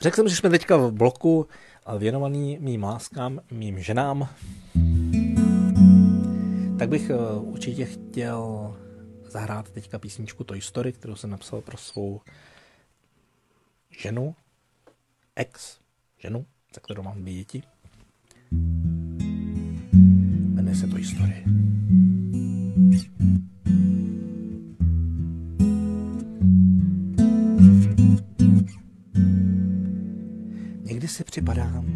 Řekl 0.00 0.16
jsem, 0.16 0.28
že 0.28 0.36
jsme 0.36 0.50
teďka 0.50 0.76
v 0.76 0.92
bloku 0.92 1.46
věnovaný 1.98 2.58
mým 2.60 2.82
láskám, 2.82 3.40
mým 3.50 3.78
ženám. 3.78 4.28
Tak 6.78 6.88
bych 6.88 7.10
eh, 7.10 7.16
určitě 7.40 7.84
chtěl 7.84 8.76
zahrát 9.30 9.70
teďka 9.70 9.98
písničku 9.98 10.44
Toy 10.44 10.60
Story, 10.60 10.92
kterou 10.92 11.14
jsem 11.16 11.30
napsal 11.30 11.60
pro 11.60 11.76
svou 11.76 12.20
ženu, 13.90 14.34
ex 15.36 15.78
ženu, 16.18 16.46
za 16.74 16.80
kterou 16.80 17.02
mám 17.02 17.20
dvě 17.20 17.34
děti. 17.34 17.62
Jmenuje 20.54 20.76
se 20.76 20.86
Toy 20.86 21.04
Story. 21.04 21.44
Někdy 30.82 31.08
si 31.08 31.24
připadám, 31.24 31.86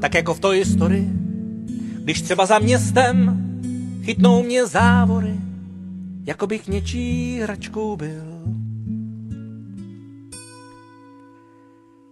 tak 0.00 0.14
jako 0.14 0.34
v 0.34 0.40
Toy 0.40 0.64
Story, 0.64 1.08
když 2.02 2.22
třeba 2.22 2.46
za 2.46 2.58
městem 2.58 3.49
chytnou 4.04 4.42
mě 4.42 4.66
závory, 4.66 5.40
jako 6.26 6.46
bych 6.46 6.68
něčí 6.68 7.38
hračkou 7.40 7.96
byl. 7.96 8.30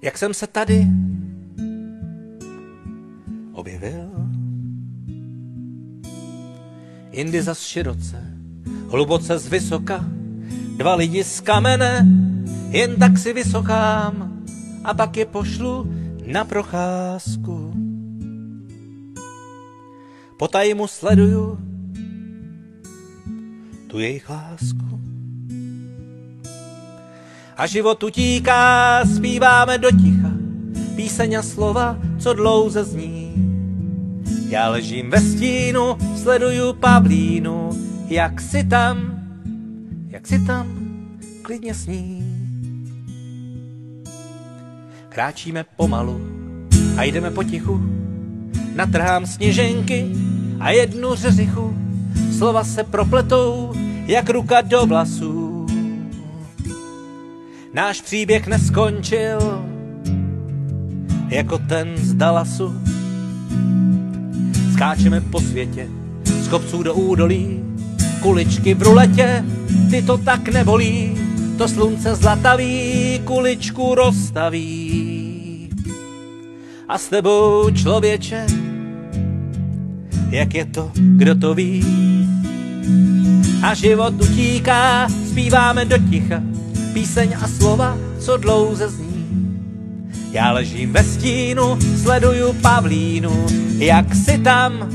Jak 0.03 0.19
jsem 0.19 0.35
se 0.35 0.47
tady 0.47 0.87
objevil, 3.53 4.11
jindy 7.13 7.43
zas 7.43 7.61
široce, 7.61 8.37
hluboce 8.91 9.39
z 9.39 9.47
vysoka, 9.47 10.05
dva 10.77 10.95
lidi 10.95 11.25
z 11.25 11.41
kamene, 11.41 12.07
jen 12.71 12.97
tak 12.97 13.19
si 13.19 13.33
vysokám 13.33 14.43
a 14.85 14.95
pak 14.95 15.17
je 15.17 15.27
pošlu 15.27 15.93
na 16.27 16.45
procházku. 16.45 17.75
Potajmu 20.37 20.87
sleduju 20.87 21.68
tu 23.89 23.99
jejich 23.99 24.31
lásku. 24.31 25.01
A 27.57 27.67
život 27.67 28.03
utíká, 28.03 29.05
zpíváme 29.17 29.79
do 29.79 29.91
ticha, 29.91 30.31
píseň 30.97 31.35
a 31.35 31.43
slova, 31.43 31.99
co 32.19 32.33
dlouze 32.33 32.85
zní. 32.85 33.35
Já 34.49 34.69
ležím 34.69 35.11
ve 35.11 35.21
stínu, 35.21 35.97
sleduju 36.23 36.73
Pavlínu, 36.73 37.71
jak 38.09 38.41
si 38.41 38.65
tam, 38.65 39.21
jak 40.09 40.27
si 40.27 40.45
tam 40.47 40.79
klidně 41.43 41.75
sní. 41.75 42.25
Kráčíme 45.09 45.65
pomalu 45.77 46.21
a 46.97 47.03
jdeme 47.03 47.31
potichu, 47.31 47.81
natrhám 48.75 49.27
sněženky 49.27 50.07
a 50.61 50.71
jednu 50.71 51.15
řeřichu, 51.15 51.88
slova 52.39 52.65
se 52.65 52.85
propletou, 52.85 53.73
jak 54.07 54.31
ruka 54.31 54.61
do 54.61 54.87
vlasů. 54.87 55.67
Náš 57.75 58.01
příběh 58.01 58.47
neskončil, 58.47 59.65
jako 61.29 61.59
ten 61.59 61.89
z 61.97 62.15
Dallasu. 62.15 62.75
Skáčeme 64.73 65.21
po 65.21 65.41
světě, 65.41 65.89
z 66.25 66.49
kopců 66.49 66.83
do 66.83 66.95
údolí, 66.95 67.61
kuličky 68.21 68.75
v 68.75 68.83
ruletě, 68.83 69.45
ty 69.91 70.03
to 70.03 70.19
tak 70.19 70.49
nebolí, 70.49 71.19
to 71.59 71.69
slunce 71.69 72.15
zlataví, 72.15 73.21
kuličku 73.25 73.95
rozstaví. 73.95 75.71
A 76.89 76.99
s 76.99 77.09
tebou 77.09 77.71
člověče, 77.71 78.47
jak 80.31 80.55
je 80.55 80.65
to, 80.65 80.91
kdo 80.95 81.35
to 81.35 81.55
ví. 81.55 82.18
A 83.63 83.75
život 83.75 84.23
utíká, 84.23 85.09
zpíváme 85.31 85.85
do 85.85 85.99
ticha, 86.11 86.43
píseň 86.93 87.37
a 87.43 87.49
slova, 87.49 87.99
co 88.21 88.37
dlouze 88.37 88.89
zní. 88.89 89.09
Já 90.33 90.53
ležím 90.53 90.93
ve 90.93 91.05
stínu, 91.05 91.79
sleduju 92.03 92.53
Pavlínu, 92.53 93.47
jak 93.79 94.15
si 94.15 94.39
tam, 94.39 94.91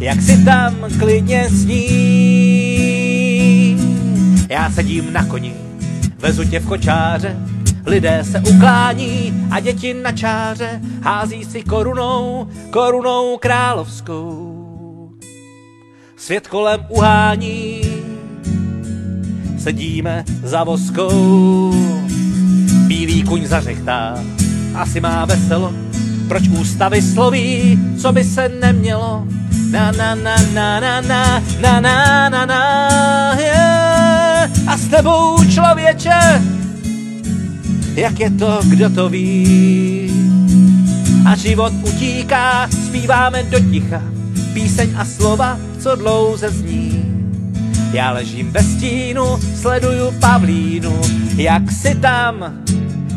jak 0.00 0.22
si 0.22 0.44
tam 0.44 0.74
klidně 0.98 1.48
sní. 1.50 2.20
Já 4.48 4.70
sedím 4.70 5.12
na 5.12 5.24
koni, 5.24 5.54
vezu 6.18 6.44
tě 6.44 6.60
v 6.60 6.66
kočáře, 6.66 7.36
lidé 7.86 8.24
se 8.24 8.40
uklání 8.40 9.34
a 9.50 9.60
děti 9.60 9.94
na 9.94 10.12
čáře 10.12 10.80
hází 11.02 11.44
si 11.44 11.62
korunou, 11.62 12.48
korunou 12.70 13.38
královskou. 13.38 14.49
Svět 16.20 16.48
kolem 16.48 16.80
uhání, 16.88 17.80
sedíme 19.58 20.24
za 20.42 20.64
voskou. 20.64 21.74
Bílý 22.86 23.22
kuň 23.22 23.46
zařechtá, 23.46 24.24
asi 24.74 25.00
má 25.00 25.24
veselo, 25.24 25.72
proč 26.28 26.48
ústavy 26.48 27.02
sloví, 27.02 27.78
co 28.02 28.12
by 28.12 28.24
se 28.24 28.48
nemělo. 28.48 29.26
Na 29.70 29.92
na 29.92 30.14
na 30.14 30.36
na 30.52 30.80
na 30.80 31.00
na 31.00 31.40
na 31.60 31.80
na 31.80 32.28
na 32.28 32.46
na 32.46 33.34
yeah. 33.38 34.50
A 34.66 34.76
s 34.76 34.88
tebou 34.88 35.44
člověče, 35.44 36.42
jak 37.94 38.20
je 38.20 38.30
to, 38.30 38.60
kdo 38.68 38.90
to 38.90 39.08
ví. 39.08 40.12
A 41.26 41.36
život 41.36 41.72
utíká, 41.82 42.68
zpíváme 42.86 43.42
do 43.42 43.60
ticha, 43.60 44.02
píseň 44.52 44.90
a 44.96 45.04
slova, 45.04 45.69
co 45.80 45.96
dlouze 45.96 46.50
zní. 46.50 47.04
Já 47.92 48.12
ležím 48.12 48.50
ve 48.50 48.62
stínu, 48.62 49.38
sleduju 49.60 50.12
Pavlínu, 50.20 51.00
jak 51.36 51.72
si 51.72 51.94
tam, 51.94 52.62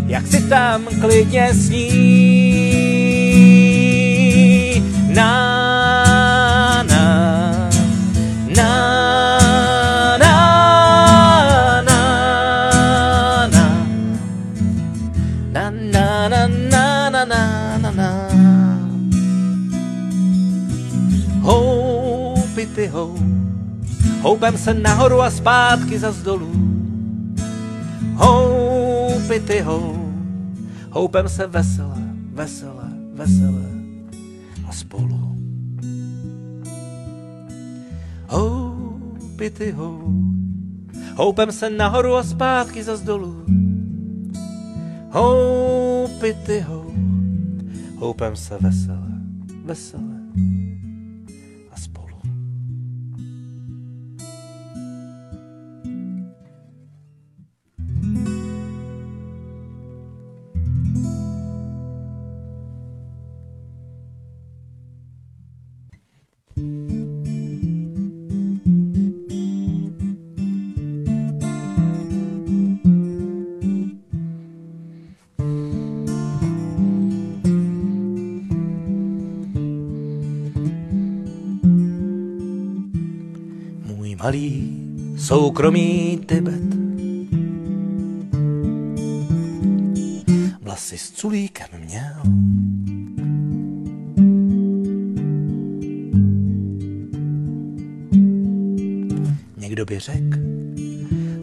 jak 0.07 0.27
si 0.27 0.41
tam 0.41 0.85
klidně 1.01 1.53
sní. 1.53 1.93
Na, 5.15 5.52
houpem 24.23 24.57
se 24.57 24.73
nahoru 24.73 25.21
a 25.21 25.31
zpátky 25.31 25.99
za 25.99 26.13
dolů. 26.23 26.51
Houpy 28.15 29.39
ty 29.39 29.59
hou, 29.59 30.13
houpem 30.89 31.29
se 31.29 31.47
vesele, 31.47 32.01
vesele, 32.33 32.89
vesele 33.13 33.69
a 34.67 34.71
spolu. 34.71 35.37
Houpy 38.27 39.49
ty 39.49 39.71
hou, 39.71 40.13
houpem 41.15 41.51
se 41.51 41.69
nahoru 41.69 42.15
a 42.15 42.23
zpátky 42.23 42.83
za 42.83 42.95
dolů. 42.95 43.45
Houpy 45.09 46.33
ty 46.45 46.59
hou, 46.59 46.93
houpem 47.97 48.35
se 48.35 48.57
vesele, 48.61 49.11
vesele 49.65 50.13
malý 84.23 84.71
soukromý 85.19 86.19
Tibet. 86.25 86.63
Vlasy 90.61 90.97
s 90.97 91.11
culíkem 91.11 91.67
měl. 91.85 92.15
Někdo 99.57 99.85
by 99.85 99.99
řekl, 99.99 100.37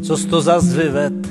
co 0.02 0.16
to 0.16 0.42
za 0.42 0.58
vyved. 0.58 1.28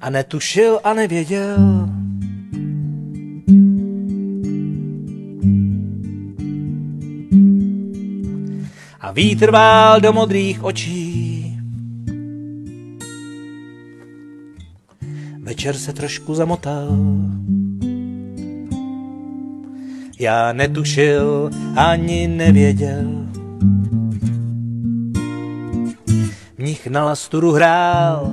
A 0.00 0.10
netušil 0.10 0.80
a 0.84 0.94
nevěděl, 0.94 1.88
vítr 9.18 9.50
vál 9.50 10.00
do 10.00 10.12
modrých 10.12 10.64
očí. 10.64 11.58
Večer 15.42 15.74
se 15.76 15.92
trošku 15.92 16.34
zamotal. 16.34 16.88
Já 20.18 20.52
netušil 20.52 21.50
ani 21.76 22.28
nevěděl. 22.28 23.26
Mnich 26.58 26.86
na 26.86 27.04
lasturu 27.04 27.52
hrál. 27.52 28.32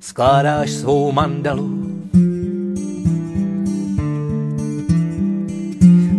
Skládáš 0.00 0.70
svou 0.70 1.12
mandalu. 1.12 1.83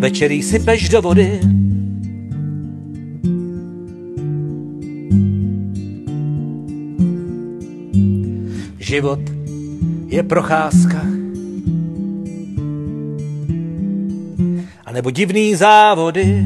Večerí 0.05 0.37
sypeš 0.43 0.89
do 0.89 1.01
vody, 1.01 1.41
Život 8.77 9.19
je 10.05 10.23
procházka, 10.23 11.01
a 14.85 14.91
nebo 14.93 15.09
divný 15.09 15.55
závody. 15.55 16.45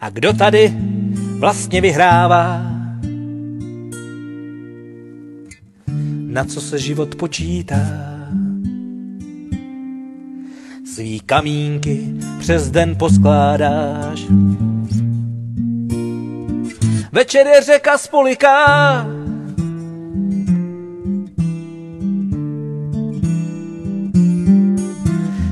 A 0.00 0.10
kdo 0.10 0.32
tady 0.32 0.72
vlastně 1.38 1.80
vyhrává? 1.80 2.69
Na 6.30 6.44
co 6.44 6.60
se 6.60 6.78
život 6.78 7.14
počítá? 7.14 7.76
Svý 10.94 11.20
kamínky 11.20 12.14
přes 12.38 12.70
den 12.70 12.96
poskládáš. 12.98 14.26
Večer 17.12 17.46
je 17.46 17.62
řeka 17.62 17.98
spoliká, 17.98 19.06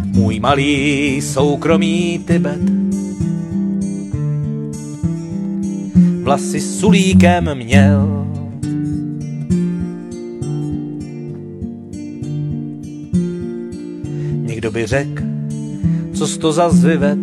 můj 0.04 0.40
malý 0.40 1.20
soukromý 1.22 2.24
Tibet. 2.26 2.60
Vlasy 6.22 6.60
sulíkem 6.60 7.54
měl. 7.54 8.27
Řekl, 14.88 15.22
co 16.14 16.38
to 16.38 16.52
za 16.52 16.70
zvyvet. 16.70 17.18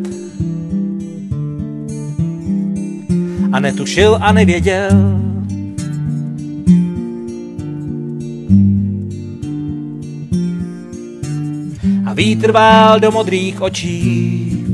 A 3.51 3.59
netušil 3.59 4.17
a 4.21 4.31
nevěděl, 4.31 4.89
vítr 12.13 12.51
vál 12.51 12.99
do 12.99 13.11
modrých 13.11 13.61
očí. 13.61 14.65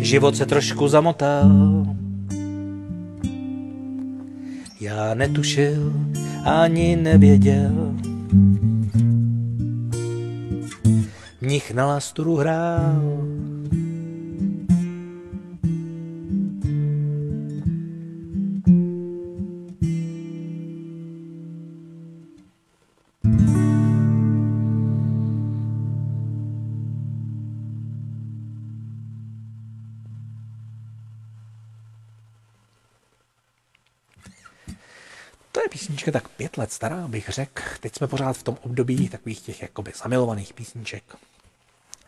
Život 0.00 0.36
se 0.36 0.46
trošku 0.46 0.88
zamotal, 0.88 1.86
já 4.80 5.14
netušil 5.14 5.92
ani 6.44 6.96
nevěděl. 6.96 8.05
Mnich 11.46 11.70
na 11.70 11.86
lasturu 11.86 12.36
hrál, 12.36 13.02
písnička 36.06 36.28
tak 36.28 36.36
pět 36.36 36.56
let 36.56 36.72
stará, 36.72 37.08
bych 37.08 37.28
řekl. 37.28 37.62
Teď 37.80 37.96
jsme 37.96 38.06
pořád 38.06 38.32
v 38.36 38.42
tom 38.42 38.58
období 38.62 39.08
takových 39.08 39.40
těch 39.40 39.62
jakoby 39.62 39.92
zamilovaných 40.02 40.52
písniček, 40.52 41.04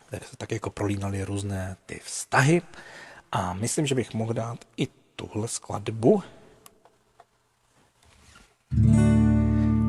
které 0.07 0.26
se 0.26 0.36
tak 0.36 0.53
jako 0.53 0.70
prolínaly 0.70 1.24
různé 1.24 1.76
ty 1.86 2.01
vztahy. 2.05 2.62
A 3.32 3.53
myslím, 3.53 3.86
že 3.86 3.94
bych 3.94 4.14
mohl 4.14 4.32
dát 4.32 4.64
i 4.76 4.88
tuhle 5.16 5.49
skladbu, 5.49 6.22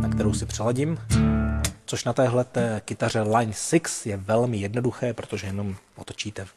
na 0.02 0.10
kterou 0.10 0.34
si 0.34 0.46
přeladím. 0.46 0.98
Což 1.86 2.04
na 2.04 2.14
téhle 2.14 2.44
té 2.44 2.82
kytaře 2.86 3.22
Line 3.22 3.54
6 3.54 4.06
je 4.06 4.18
velmi 4.18 4.58
jednoduché, 4.58 5.14
protože 5.14 5.48
jenom 5.48 5.76
otočíte 5.96 6.48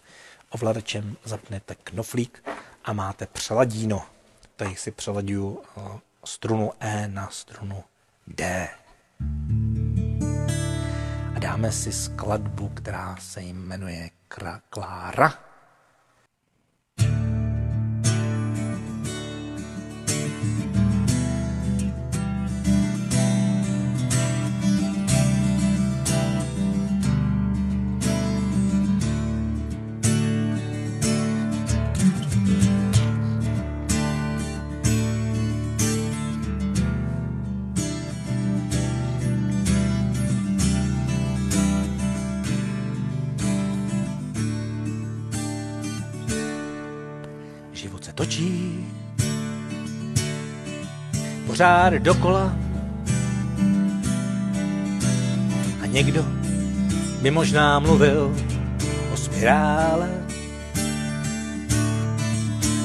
ovladačem, 0.50 1.16
zapnete 1.24 1.74
knoflík 1.74 2.44
a 2.84 2.92
máte 2.92 3.26
přeladíno. 3.26 4.03
Tady 4.57 4.76
si 4.76 4.90
přeladuju 4.90 5.61
eh, 5.76 6.11
strunu 6.24 6.72
E 6.80 7.08
na 7.08 7.28
strunu 7.30 7.84
D. 8.26 8.68
A 11.36 11.38
dáme 11.38 11.72
si 11.72 11.92
skladbu, 11.92 12.68
která 12.68 13.16
se 13.16 13.42
jmenuje 13.42 14.10
Klára. 14.70 15.51
Pořád 51.62 51.92
dokola. 51.92 52.56
A 55.82 55.86
někdo 55.86 56.24
by 57.22 57.30
možná 57.30 57.78
mluvil 57.78 58.36
o 59.14 59.16
spirále. 59.16 60.10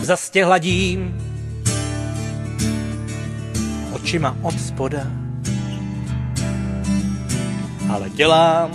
Zastě 0.01 0.45
hladím 0.45 1.17
očima 3.93 4.38
od 4.41 4.61
spoda, 4.61 5.07
ale 7.89 8.09
dělám, 8.09 8.71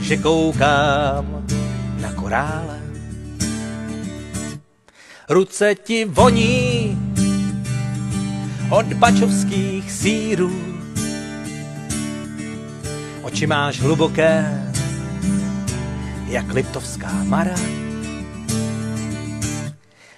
že 0.00 0.16
koukám 0.16 1.46
na 2.00 2.12
korále. 2.12 2.80
Ruce 5.28 5.74
ti 5.74 6.04
voní 6.04 7.03
od 8.70 8.92
bačovských 8.92 9.92
sírů. 9.92 10.52
Oči 13.22 13.46
máš 13.46 13.80
hluboké, 13.80 14.62
jak 16.26 16.52
liptovská 16.52 17.12
mara. 17.24 17.56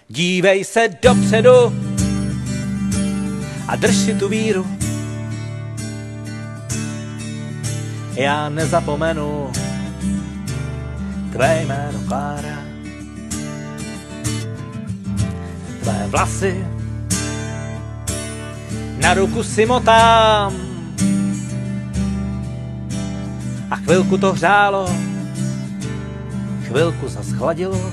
Dívej 0.09 0.64
se 0.64 0.88
dopředu 1.03 1.72
a 3.68 3.76
drž 3.76 3.94
si 3.94 4.14
tu 4.14 4.28
víru. 4.28 4.66
Já 8.14 8.49
nezapomenu 8.49 9.51
tvé 11.32 11.62
jméno 11.62 11.99
Klára. 12.09 12.59
tvé 15.82 16.07
vlasy. 16.09 16.76
Na 19.07 19.14
ruku 19.14 19.38
si 19.42 19.66
motám 19.66 20.50
a 23.70 23.76
chvilku 23.76 24.18
to 24.18 24.32
hřálo, 24.32 24.90
chvilku 26.66 27.09
zaschladilo. 27.09 27.92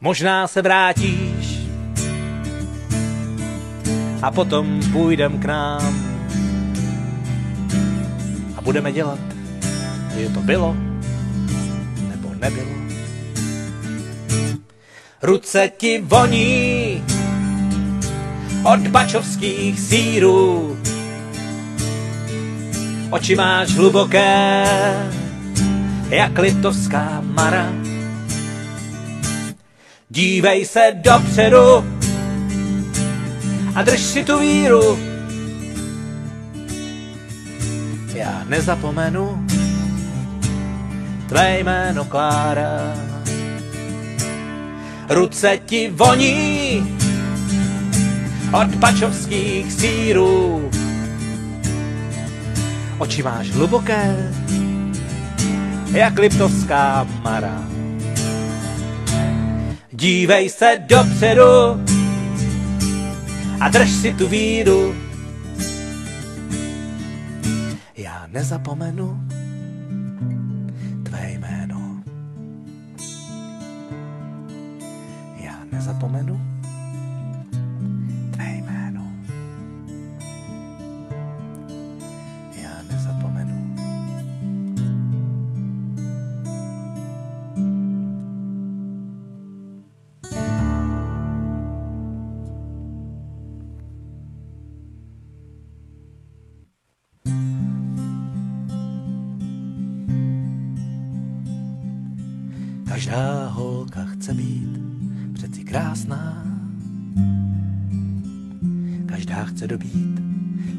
Možná 0.00 0.46
se 0.46 0.62
vrátíš 0.62 1.60
a 4.22 4.30
potom 4.30 4.80
půjdem 4.92 5.40
k 5.40 5.44
nám. 5.44 5.94
A 8.56 8.60
budeme 8.60 8.92
dělat, 8.92 9.20
že 10.18 10.28
to 10.28 10.40
bylo 10.40 10.76
nebo 12.08 12.34
nebylo. 12.34 12.72
Ruce 15.22 15.70
ti 15.76 16.00
voní 16.04 17.02
od 18.62 18.88
bačovských 18.88 19.80
sírů. 19.80 20.76
Oči 23.10 23.36
máš 23.36 23.70
hluboké, 23.70 24.64
jak 26.08 26.38
litovská 26.38 27.22
mara. 27.24 27.72
Dívej 30.08 30.64
se 30.64 30.80
dopředu 30.94 31.84
a 33.74 33.82
drž 33.82 34.00
si 34.00 34.24
tu 34.24 34.38
víru. 34.38 34.98
Já 38.14 38.44
nezapomenu 38.48 39.46
tvé 41.28 41.58
jméno 41.58 42.04
Klára. 42.04 42.94
Ruce 45.08 45.58
ti 45.66 45.90
voní 45.90 46.82
od 48.52 48.76
pačovských 48.80 49.72
sírů. 49.72 50.70
Oči 52.98 53.22
máš 53.22 53.50
hluboké, 53.50 54.32
jak 55.92 56.18
liptovská 56.18 57.06
mara. 57.22 57.64
Dívej 59.92 60.48
se 60.48 60.78
dopředu 60.86 61.84
a 63.60 63.68
drž 63.68 63.90
si 63.90 64.14
tu 64.14 64.28
víru. 64.28 64.94
Já 67.96 68.26
nezapomenu 68.32 69.20
tvé 71.02 71.30
jméno. 71.32 72.02
Já 75.40 75.54
nezapomenu 75.72 76.49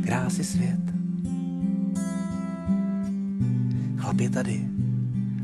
krásy 0.04 0.44
svět. 0.44 0.80
Chlap 3.98 4.20
je 4.20 4.30
tady, 4.30 4.68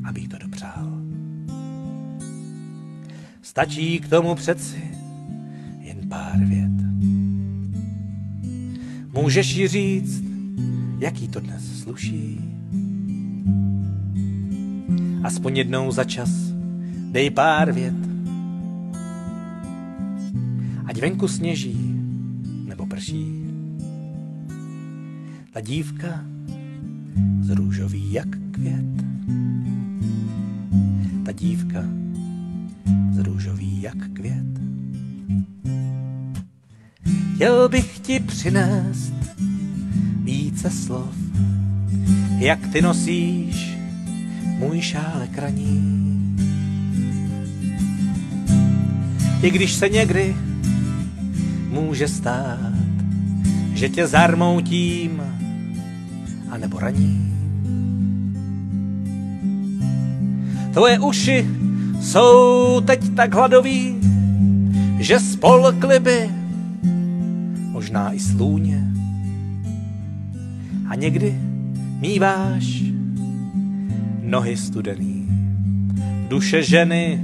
aby 0.03 0.21
jí 0.21 0.27
to 0.27 0.37
dopřál. 0.37 1.01
Stačí 3.41 3.99
k 3.99 4.09
tomu 4.09 4.35
přeci 4.35 4.83
jen 5.79 6.09
pár 6.09 6.39
vět. 6.45 6.71
Můžeš 9.13 9.55
jí 9.55 9.67
říct, 9.67 10.23
jaký 10.99 11.27
to 11.27 11.39
dnes 11.39 11.81
sluší. 11.81 12.39
Aspoň 15.23 15.57
jednou 15.57 15.91
za 15.91 16.03
čas 16.03 16.29
dej 17.11 17.29
pár 17.29 17.71
vět. 17.71 17.95
Ať 20.85 21.01
venku 21.01 21.27
sněží 21.27 21.96
Ta 25.57 25.61
dívka 25.61 26.21
z 27.41 27.49
růžový 27.49 28.13
jak 28.13 28.27
květ. 28.51 28.85
Ta 31.25 31.31
dívka 31.31 31.83
z 33.11 33.17
růžový 33.17 33.81
jak 33.81 34.11
květ. 34.13 34.47
Chtěl 37.35 37.69
bych 37.69 37.99
ti 37.99 38.19
přinést 38.19 39.13
více 40.23 40.69
slov, 40.69 41.15
jak 42.37 42.67
ty 42.67 42.81
nosíš 42.81 43.77
můj 44.57 44.81
šálek 44.81 45.37
raní. 45.37 46.35
I 49.41 49.51
když 49.51 49.73
se 49.73 49.89
někdy 49.89 50.35
může 51.69 52.07
stát, 52.07 52.73
že 53.73 53.89
tě 53.89 54.07
zarmoutím 54.07 55.36
a 56.57 56.59
nebo 56.59 56.79
raním. 56.79 57.33
Tvoje 60.73 60.99
uši 60.99 61.47
jsou 62.01 62.81
teď 62.81 63.15
tak 63.15 63.33
hladový, 63.33 63.95
že 64.99 65.19
spolkly 65.19 65.99
by 65.99 66.29
možná 67.71 68.13
i 68.13 68.19
slůně. 68.19 68.87
A 70.89 70.95
někdy 70.95 71.39
míváš 71.99 72.83
nohy 74.21 74.57
studený. 74.57 75.27
Duše 76.29 76.63
ženy 76.63 77.21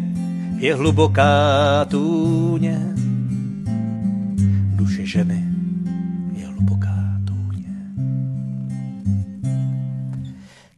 je 0.57 0.75
hluboká 0.75 1.85
tůně. 1.85 2.92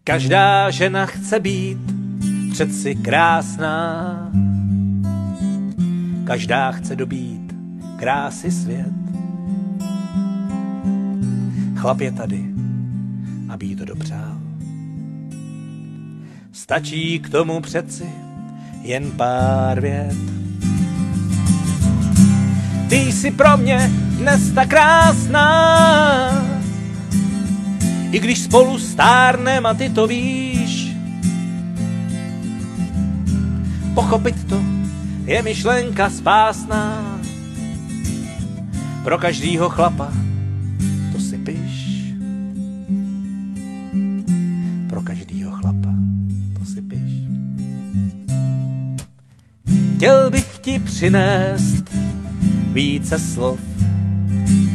Každá 0.07 0.71
žena 0.71 1.05
chce 1.05 1.39
být 1.39 1.77
přeci 2.51 2.95
krásná. 2.95 4.31
Každá 6.23 6.71
chce 6.71 6.95
dobít 6.95 7.55
krásy 7.95 8.51
svět. 8.51 8.93
Chlap 11.75 12.01
je 12.01 12.11
tady, 12.11 12.45
aby 13.49 13.65
jí 13.65 13.75
to 13.75 13.85
dopřál. 13.85 14.37
Stačí 16.51 17.19
k 17.19 17.29
tomu 17.29 17.61
přeci 17.61 18.05
jen 18.81 19.11
pár 19.11 19.81
vět. 19.81 20.15
Ty 22.89 22.95
jsi 22.95 23.31
pro 23.31 23.57
mě 23.57 23.91
dnes 24.17 24.51
tak 24.51 24.69
krásná, 24.69 26.44
i 28.15 28.19
když 28.19 28.39
spolu 28.39 28.79
stárnem 28.79 29.65
a 29.65 29.73
ty 29.73 29.89
to 29.89 30.07
víš. 30.07 30.95
Pochopit 33.93 34.43
to 34.49 34.61
je 35.25 35.41
myšlenka 35.41 36.09
spásná 36.09 37.19
pro 39.03 39.17
každýho 39.17 39.69
chlapa, 39.69 40.11
to 41.11 41.19
si 41.19 41.37
piš. 41.37 42.03
Pro 44.89 45.01
každýho 45.01 45.51
chlapa, 45.51 45.93
to 46.59 46.65
si 46.65 46.81
piš. 46.81 47.11
Chtěl 49.95 50.29
bych 50.31 50.57
ti 50.61 50.79
přinést 50.79 51.83
více 52.73 53.19
slov, 53.19 53.59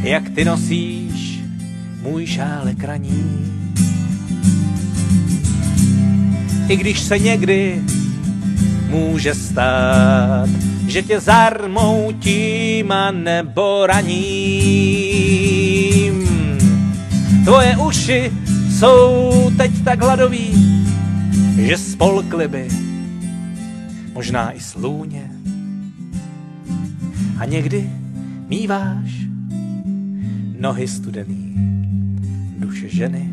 jak 0.02 0.28
ty 0.28 0.44
nosíš 0.44 1.09
můj 2.02 2.26
šálek 2.26 2.84
raní. 2.84 3.46
I 6.68 6.76
když 6.76 7.00
se 7.00 7.18
někdy 7.18 7.82
může 8.88 9.34
stát, 9.34 10.48
že 10.86 11.02
tě 11.02 11.20
zarmoutím 11.20 12.92
a 12.92 13.10
nebo 13.10 13.86
raním. 13.86 14.10
Tvoje 17.44 17.76
uši 17.76 18.32
jsou 18.78 19.50
teď 19.56 19.84
tak 19.84 20.02
hladový, 20.02 20.84
že 21.56 21.78
spolkly 21.78 22.48
by 22.48 22.68
možná 24.12 24.52
i 24.52 24.60
slůně. 24.60 25.30
A 27.38 27.44
někdy 27.44 27.90
míváš 28.48 29.10
nohy 30.60 30.88
studený. 30.88 31.69
Ženy 33.00 33.30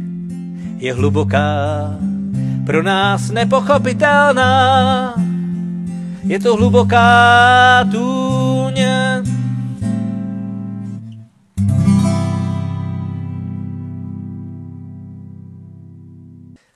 je 0.78 0.94
hluboká, 0.94 1.92
pro 2.66 2.84
nás 2.84 3.32
nepochopitelná. 3.32 5.16
Je 6.24 6.40
to 6.40 6.56
hluboká 6.56 7.84
tůně. 7.92 9.24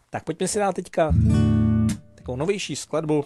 Tak 0.09 0.23
pojďme 0.23 0.47
si 0.47 0.59
dát 0.59 0.75
teďka 0.75 1.13
takovou 2.15 2.37
novější 2.37 2.75
skladbu, 2.75 3.25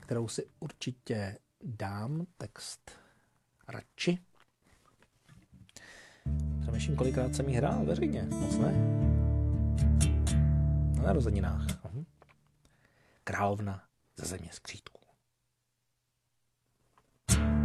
kterou 0.00 0.28
si 0.28 0.46
určitě 0.60 1.38
dám 1.62 2.26
text 2.38 2.90
radši. 3.68 4.18
Přemýšlím, 6.60 6.96
kolikrát 6.96 7.34
jsem 7.34 7.48
ji 7.48 7.54
hrál 7.54 7.84
veřejně. 7.84 8.22
Moc 8.22 8.58
ne. 8.58 8.72
Na 10.96 11.02
narozeninách. 11.02 11.84
Mhm. 11.84 12.04
Královna 13.24 13.82
ze 14.16 14.26
země 14.26 14.48
skřítků. 14.52 15.02
thank 17.28 17.56
you 17.56 17.61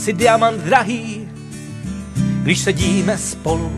si 0.00 0.12
diamant 0.12 0.60
drahý, 0.60 1.28
když 2.42 2.58
sedíme 2.58 3.18
spolu. 3.18 3.72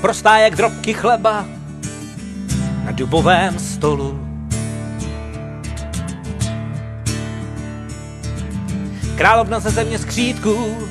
Prostá 0.00 0.38
jak 0.38 0.56
drobky 0.56 0.94
chleba 0.94 1.44
na 2.84 2.92
dubovém 2.92 3.58
stolu. 3.58 4.28
Královna 9.16 9.60
ze 9.60 9.70
země 9.70 9.98
skřítků, 9.98 10.88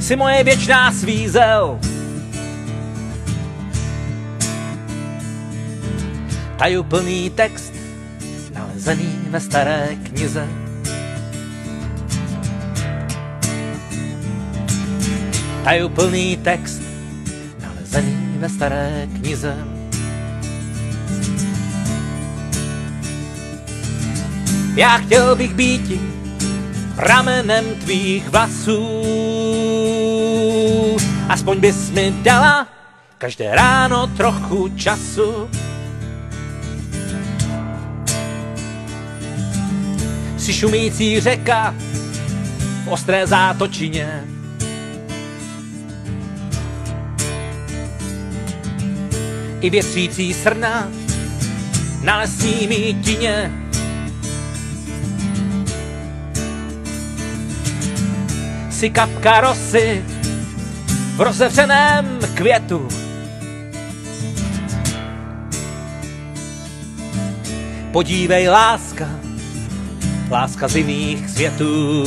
si 0.00 0.16
moje 0.16 0.44
věčná 0.44 0.92
svízel. 0.92 1.78
Tajuplný 6.58 7.30
text, 7.30 7.65
nalezený 8.86 9.18
ve 9.30 9.40
staré 9.40 9.98
knize. 10.02 10.46
Tajuplný 15.64 16.36
text, 16.36 16.82
nalezený 17.58 18.38
ve 18.38 18.48
staré 18.48 19.08
knize. 19.18 19.56
Já 24.76 24.98
chtěl 24.98 25.36
bych 25.36 25.54
být 25.54 25.92
pramenem 26.94 27.64
tvých 27.64 28.28
vlasů. 28.28 28.78
Aspoň 31.28 31.60
bys 31.60 31.90
mi 31.90 32.14
dala 32.22 32.66
každé 33.18 33.50
ráno 33.50 34.06
trochu 34.06 34.68
času. 34.68 35.50
Si 40.46 40.52
šumící 40.52 41.20
řeka 41.20 41.74
v 42.84 42.88
ostré 42.88 43.26
zátočině. 43.26 44.24
I 49.60 49.70
větřící 49.70 50.34
srna 50.34 50.88
na 52.02 52.18
lesní 52.18 52.66
mítině. 52.66 53.52
Si 58.70 58.90
kapka 58.90 59.40
rosy 59.40 60.04
v 61.16 61.20
rozevřeném 61.20 62.18
květu. 62.34 62.88
Podívej, 67.92 68.48
láska, 68.48 69.25
láska 70.30 70.68
z 70.68 70.76
jiných 70.76 71.30
světů. 71.30 72.04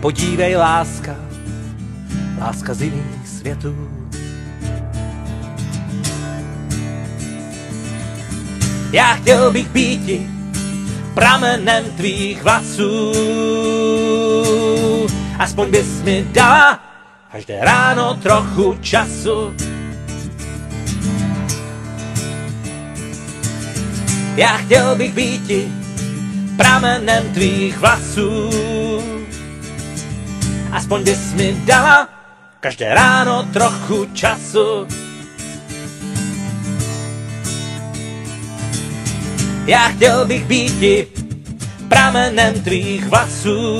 Podívej, 0.00 0.56
láska, 0.56 1.16
láska 2.40 2.74
z 2.74 2.82
jiných 2.82 3.28
světů. 3.28 3.90
Já 8.92 9.14
chtěl 9.14 9.52
bych 9.52 9.68
být 9.68 10.30
pramenem 11.14 11.84
tvých 11.84 12.42
vlasů. 12.42 13.12
Aspoň 15.38 15.70
bys 15.70 16.02
mi 16.02 16.26
dala 16.32 16.80
každé 17.32 17.58
ráno 17.60 18.14
trochu 18.22 18.78
času. 18.80 19.54
Já 24.36 24.56
chtěl 24.56 24.94
bych 24.96 25.12
být 25.12 25.50
pramenem 26.56 27.32
tvých 27.34 27.78
vlasů. 27.78 28.50
Aspoň 30.72 31.04
bys 31.04 31.32
mi 31.32 31.56
dala 31.64 32.08
každé 32.60 32.94
ráno 32.94 33.48
trochu 33.52 34.06
času. 34.12 34.86
Já 39.66 39.88
chtěl 39.88 40.26
bych 40.26 40.44
být 40.44 41.08
pramenem 41.88 42.54
tvých 42.54 43.06
vlasů. 43.06 43.78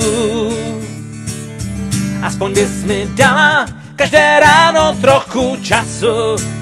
Aspoň 2.23 2.53
bys 2.53 2.83
mi 2.83 3.07
dala 3.15 3.65
každé 3.95 4.39
ráno 4.39 4.97
trochu 5.01 5.57
času. 5.63 6.56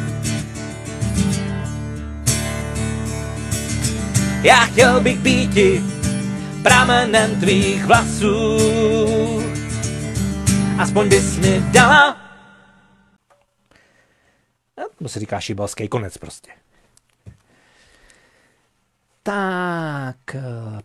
Já 4.45 4.55
chtěl 4.55 5.01
bych 5.01 5.19
být 5.19 5.81
pramenem 6.63 7.39
tvých 7.39 7.85
vlasů. 7.85 8.57
Aspoň 10.79 11.09
bys 11.09 11.37
mi 11.37 11.61
dala. 11.71 12.17
To 14.99 15.09
se 15.09 15.19
říká 15.19 15.39
šibalský 15.39 15.87
konec 15.87 16.17
prostě. 16.17 16.51
Tak, 19.23 20.35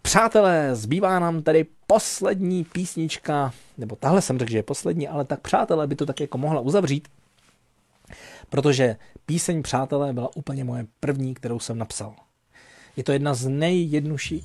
přátelé, 0.02 0.76
zbývá 0.76 1.18
nám 1.18 1.42
tady 1.42 1.66
poslední 1.86 2.64
písnička, 2.64 3.52
nebo 3.78 3.96
tahle 3.96 4.22
jsem 4.22 4.38
řekl, 4.38 4.50
že 4.50 4.58
je 4.58 4.62
poslední, 4.62 5.08
ale 5.08 5.24
tak 5.24 5.40
přátelé 5.40 5.86
by 5.86 5.96
to 5.96 6.06
tak 6.06 6.20
jako 6.20 6.38
mohla 6.38 6.60
uzavřít, 6.60 7.08
protože 8.48 8.96
píseň 9.26 9.62
Přátelé 9.62 10.12
byla 10.12 10.36
úplně 10.36 10.64
moje 10.64 10.86
první, 11.00 11.34
kterou 11.34 11.58
jsem 11.58 11.78
napsal. 11.78 12.14
Je 12.96 13.04
to 13.04 13.12
jedna 13.12 13.34
z 13.34 13.48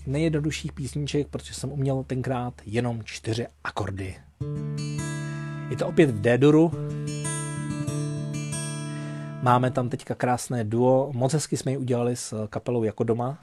nejjednodušších 0.05 0.73
písniček, 0.73 1.27
protože 1.27 1.53
jsem 1.53 1.71
uměl 1.71 2.03
tenkrát 2.03 2.53
jenom 2.65 3.03
čtyři 3.03 3.47
akordy. 3.63 4.15
Je 5.69 5.77
to 5.77 5.87
opět 5.87 6.11
v 6.11 6.21
D-duru. 6.21 6.71
Máme 9.41 9.71
tam 9.71 9.89
teďka 9.89 10.15
krásné 10.15 10.63
duo. 10.63 11.11
Moc 11.13 11.33
hezky 11.33 11.57
jsme 11.57 11.71
ji 11.71 11.77
udělali 11.77 12.15
s 12.15 12.47
kapelou 12.47 12.83
Jako 12.83 13.03
doma. 13.03 13.37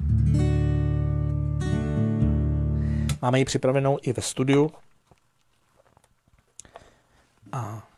Máme 3.22 3.38
ji 3.38 3.44
připravenou 3.44 3.98
i 4.03 4.12
ve 4.12 4.22
studiu. 4.22 4.70
A 7.53 7.88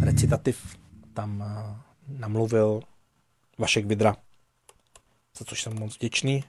recitativ 0.00 0.76
tam 1.14 1.44
eh, 1.46 1.76
namluvil 2.08 2.80
Vašek 3.58 3.86
Vidra, 3.86 4.16
za 5.38 5.44
což 5.44 5.62
jsem 5.62 5.78
moc 5.78 5.96
vděčný. 5.96 6.44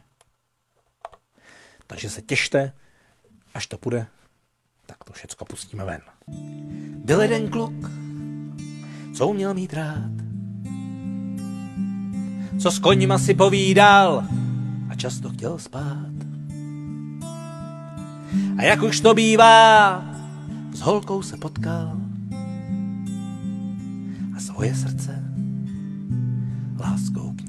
Takže 1.88 2.10
se 2.10 2.22
těšte, 2.22 2.74
až 3.54 3.68
to 3.68 3.78
půjde, 3.78 4.08
tak 4.86 5.04
to 5.04 5.14
všecko 5.14 5.46
pustíme 5.46 5.86
ven. 5.86 6.02
Byl 7.06 7.22
jeden 7.22 7.50
kluk, 7.50 7.92
co 9.16 9.28
uměl 9.28 9.54
mít 9.54 9.74
rád, 9.74 10.12
co 12.62 12.72
s 12.72 12.80
koněma 12.80 13.20
si 13.20 13.34
povídal 13.34 14.24
a 14.90 14.96
často 14.96 15.30
chtěl 15.30 15.60
spát. 15.60 16.10
A 18.58 18.64
jak 18.64 18.82
už 18.82 19.00
to 19.00 19.14
bývá, 19.14 20.04
s 20.72 20.80
holkou 20.80 21.22
se 21.22 21.38
potkal 21.38 21.98
a 24.36 24.40
svoje 24.40 24.76
srdce 24.76 25.24
láskou 26.80 27.34
k 27.34 27.42
ní 27.42 27.49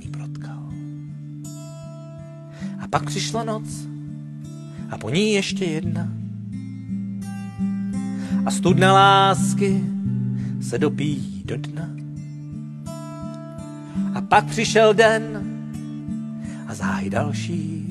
pak 2.90 3.04
přišla 3.04 3.44
noc 3.44 3.86
a 4.90 4.98
po 4.98 5.10
ní 5.10 5.32
ještě 5.32 5.64
jedna. 5.64 6.08
A 8.46 8.50
studna 8.50 8.92
lásky 8.92 9.84
se 10.60 10.78
dopíjí 10.78 11.42
do 11.44 11.56
dna. 11.56 11.88
A 14.14 14.20
pak 14.20 14.44
přišel 14.44 14.94
den 14.94 15.46
a 16.66 16.74
záhy 16.74 17.10
další. 17.10 17.86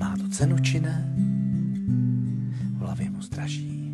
Má 0.00 0.16
to 0.16 0.28
cenu 0.28 0.58
či 0.58 0.80
ne? 0.80 1.14
hlavě 2.78 3.10
mu 3.10 3.22
straší. 3.22 3.92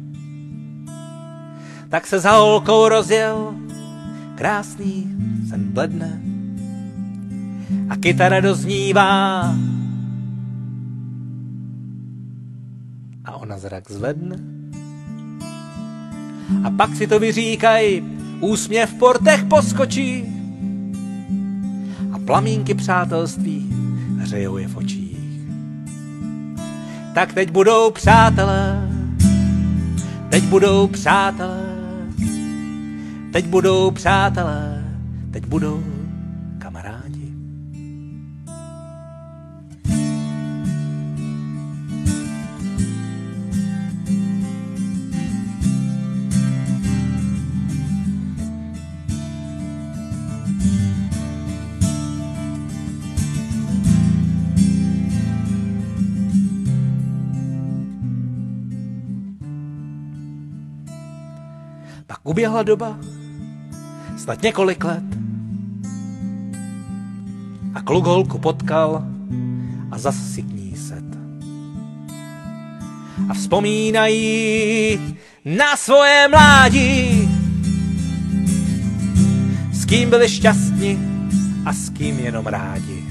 Tak 1.89 2.07
se 2.07 2.21
za 2.21 2.33
holkou 2.33 2.89
rozjel, 2.89 3.55
krásný 4.35 5.17
sen 5.49 5.63
bledne 5.73 6.26
a 7.89 7.97
kytara 7.97 8.41
doznívá. 8.41 9.55
A 13.25 13.37
ona 13.37 13.59
zrak 13.59 13.91
zvedne. 13.91 14.37
A 16.65 16.71
pak 16.71 16.97
si 16.97 17.07
to 17.07 17.19
vyříkaj, 17.19 18.03
úsměv 18.41 18.91
v 18.91 18.99
portech 18.99 19.45
poskočí. 19.45 20.25
A 22.13 22.19
plamínky 22.19 22.75
přátelství 22.75 23.75
hřejou 24.19 24.57
je 24.57 24.69
v 24.69 24.77
očích. 24.77 25.19
Tak 27.15 27.33
teď 27.33 27.51
budou 27.51 27.91
přátelé, 27.91 28.89
teď 30.31 30.45
budou 30.45 30.87
přátelé, 30.89 31.63
teď 33.33 33.47
budou 33.47 33.91
přátelé, 33.91 34.85
teď 35.31 35.47
budou 35.47 35.96
uběhla 62.37 62.63
doba, 62.63 62.99
snad 64.17 64.43
několik 64.43 64.85
let. 64.85 65.05
A 67.75 67.81
kluk 67.81 68.07
holku 68.07 68.39
potkal 68.39 69.05
a 69.91 69.99
zas 69.99 70.17
si 70.35 70.43
k 70.43 70.53
ní 70.53 70.77
set. 70.77 71.05
A 73.29 73.35
vzpomínají 73.35 74.99
na 75.45 75.77
svoje 75.77 76.29
mládí, 76.29 77.29
s 79.73 79.85
kým 79.85 80.11
byli 80.11 80.29
šťastní 80.29 80.99
a 81.65 81.73
s 81.73 81.89
kým 81.89 82.19
jenom 82.19 82.47
rádi. 82.47 83.05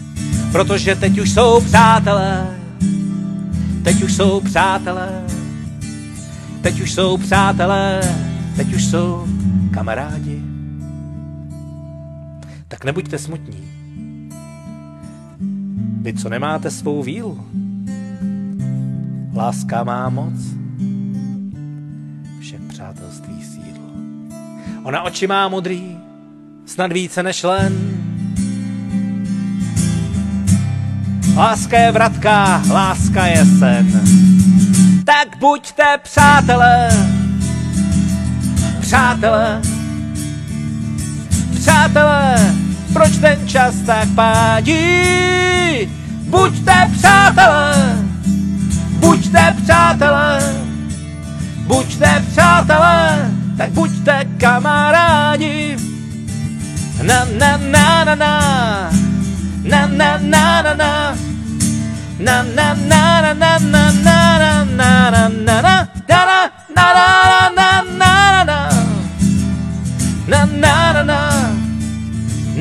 Protože 0.52 0.96
teď 0.96 1.20
už 1.20 1.32
jsou 1.32 1.62
přátelé, 1.62 2.48
teď 3.84 4.04
už 4.04 4.14
jsou 4.14 4.40
přátelé, 4.40 5.24
teď 6.62 6.82
už 6.82 6.94
jsou 6.94 7.18
přátelé, 7.18 8.02
teď 8.56 8.74
už 8.74 8.86
jsou 8.86 9.28
kamarádi. 9.74 10.42
Tak 12.68 12.86
nebuďte 12.86 13.20
smutní. 13.20 13.76
Vy, 16.02 16.14
co 16.14 16.30
nemáte 16.30 16.72
svou 16.72 17.04
vílu, 17.04 17.46
láska 19.36 19.84
má 19.84 20.10
moc, 20.10 20.34
však 22.40 22.62
přátelství 22.62 23.44
sídlo. 23.44 23.90
Ona 24.84 25.02
oči 25.02 25.28
má 25.28 25.48
modrý, 25.48 25.98
snad 26.66 26.92
více 26.92 27.24
než 27.24 27.44
len. 27.44 27.74
Láska 31.36 31.80
je 31.80 31.92
vratka, 31.92 32.64
láska 32.70 33.26
je 33.26 33.46
sen. 33.46 34.02
Tak 35.06 35.40
buďte 35.40 35.84
přátelé, 36.04 36.90
přátelé, 38.86 39.62
přátelé, 41.60 42.54
proč 42.94 43.18
ten 43.18 43.48
čas 43.48 43.76
tak 43.86 44.08
pádí? 44.16 45.90
Buďte 46.30 46.90
přátelé, 46.98 47.74
buďte 49.00 49.56
přátelé, 49.64 50.54
buďte 51.68 52.24
přátelé, 52.32 53.32
tak 53.58 53.72
buďte 53.72 54.26
kamarádi. 54.38 55.78
Na 57.02 57.26
na 57.40 57.58
na 57.58 58.04
na 58.04 58.16
na, 58.16 58.42
na 59.64 59.88
na 59.88 60.18
na 60.18 60.62
na 60.62 60.74
na, 60.74 61.16
na 62.20 62.44
na 62.44 62.74
na 62.74 63.22
na 63.22 63.34
na 63.34 63.60
na 63.60 63.90
na 63.90 63.92
na 63.92 64.26
na 64.26 64.50
na 64.76 65.12
na 65.12 65.62
na 65.62 65.62
na 65.62 65.82
na 66.76 66.94
na 66.94 67.15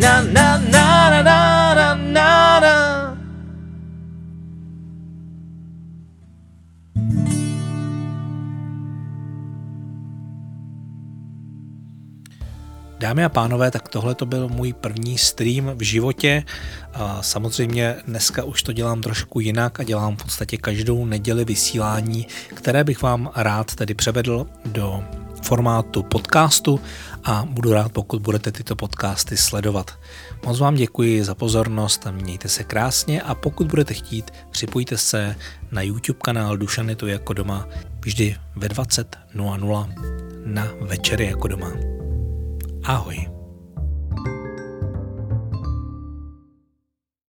na 0.04 0.20
na 0.22 0.58
na 0.58 1.10
na 1.10 1.22
na 1.24 1.94
na 1.94 2.60
na 2.60 2.74
Dámy 13.00 13.24
a 13.24 13.28
pánové, 13.28 13.70
tak 13.70 13.88
tohle 13.88 14.14
to 14.14 14.26
byl 14.26 14.48
můj 14.48 14.72
první 14.72 15.18
stream 15.18 15.70
v 15.74 15.82
životě. 15.82 16.44
Samozřejmě 17.20 17.96
dneska 18.06 18.44
už 18.44 18.62
to 18.62 18.72
dělám 18.72 19.00
trošku 19.00 19.40
jinak 19.40 19.80
a 19.80 19.84
dělám 19.84 20.16
v 20.16 20.22
podstatě 20.22 20.56
každou 20.56 21.04
neděli 21.04 21.44
vysílání, 21.44 22.26
které 22.54 22.84
bych 22.84 23.02
vám 23.02 23.30
rád 23.36 23.74
tedy 23.74 23.94
převedl 23.94 24.46
do 24.64 25.04
formátu 25.42 26.02
podcastu 26.02 26.80
a 27.24 27.46
budu 27.50 27.72
rád, 27.72 27.92
pokud 27.92 28.22
budete 28.22 28.52
tyto 28.52 28.76
podcasty 28.76 29.36
sledovat. 29.36 29.98
Moc 30.46 30.58
vám 30.58 30.74
děkuji 30.74 31.24
za 31.24 31.34
pozornost, 31.34 32.06
mějte 32.10 32.48
se 32.48 32.64
krásně 32.64 33.22
a 33.22 33.34
pokud 33.34 33.66
budete 33.66 33.94
chtít, 33.94 34.30
připojte 34.50 34.98
se 34.98 35.36
na 35.70 35.82
YouTube 35.82 36.18
kanál 36.22 36.56
Dušany 36.56 36.96
to 36.96 37.06
jako 37.06 37.32
doma 37.32 37.68
vždy 38.00 38.36
ve 38.56 38.68
20.00 38.68 39.94
na 40.44 40.68
večery 40.80 41.26
jako 41.26 41.48
doma. 41.48 41.72
Ahoj. 42.84 43.33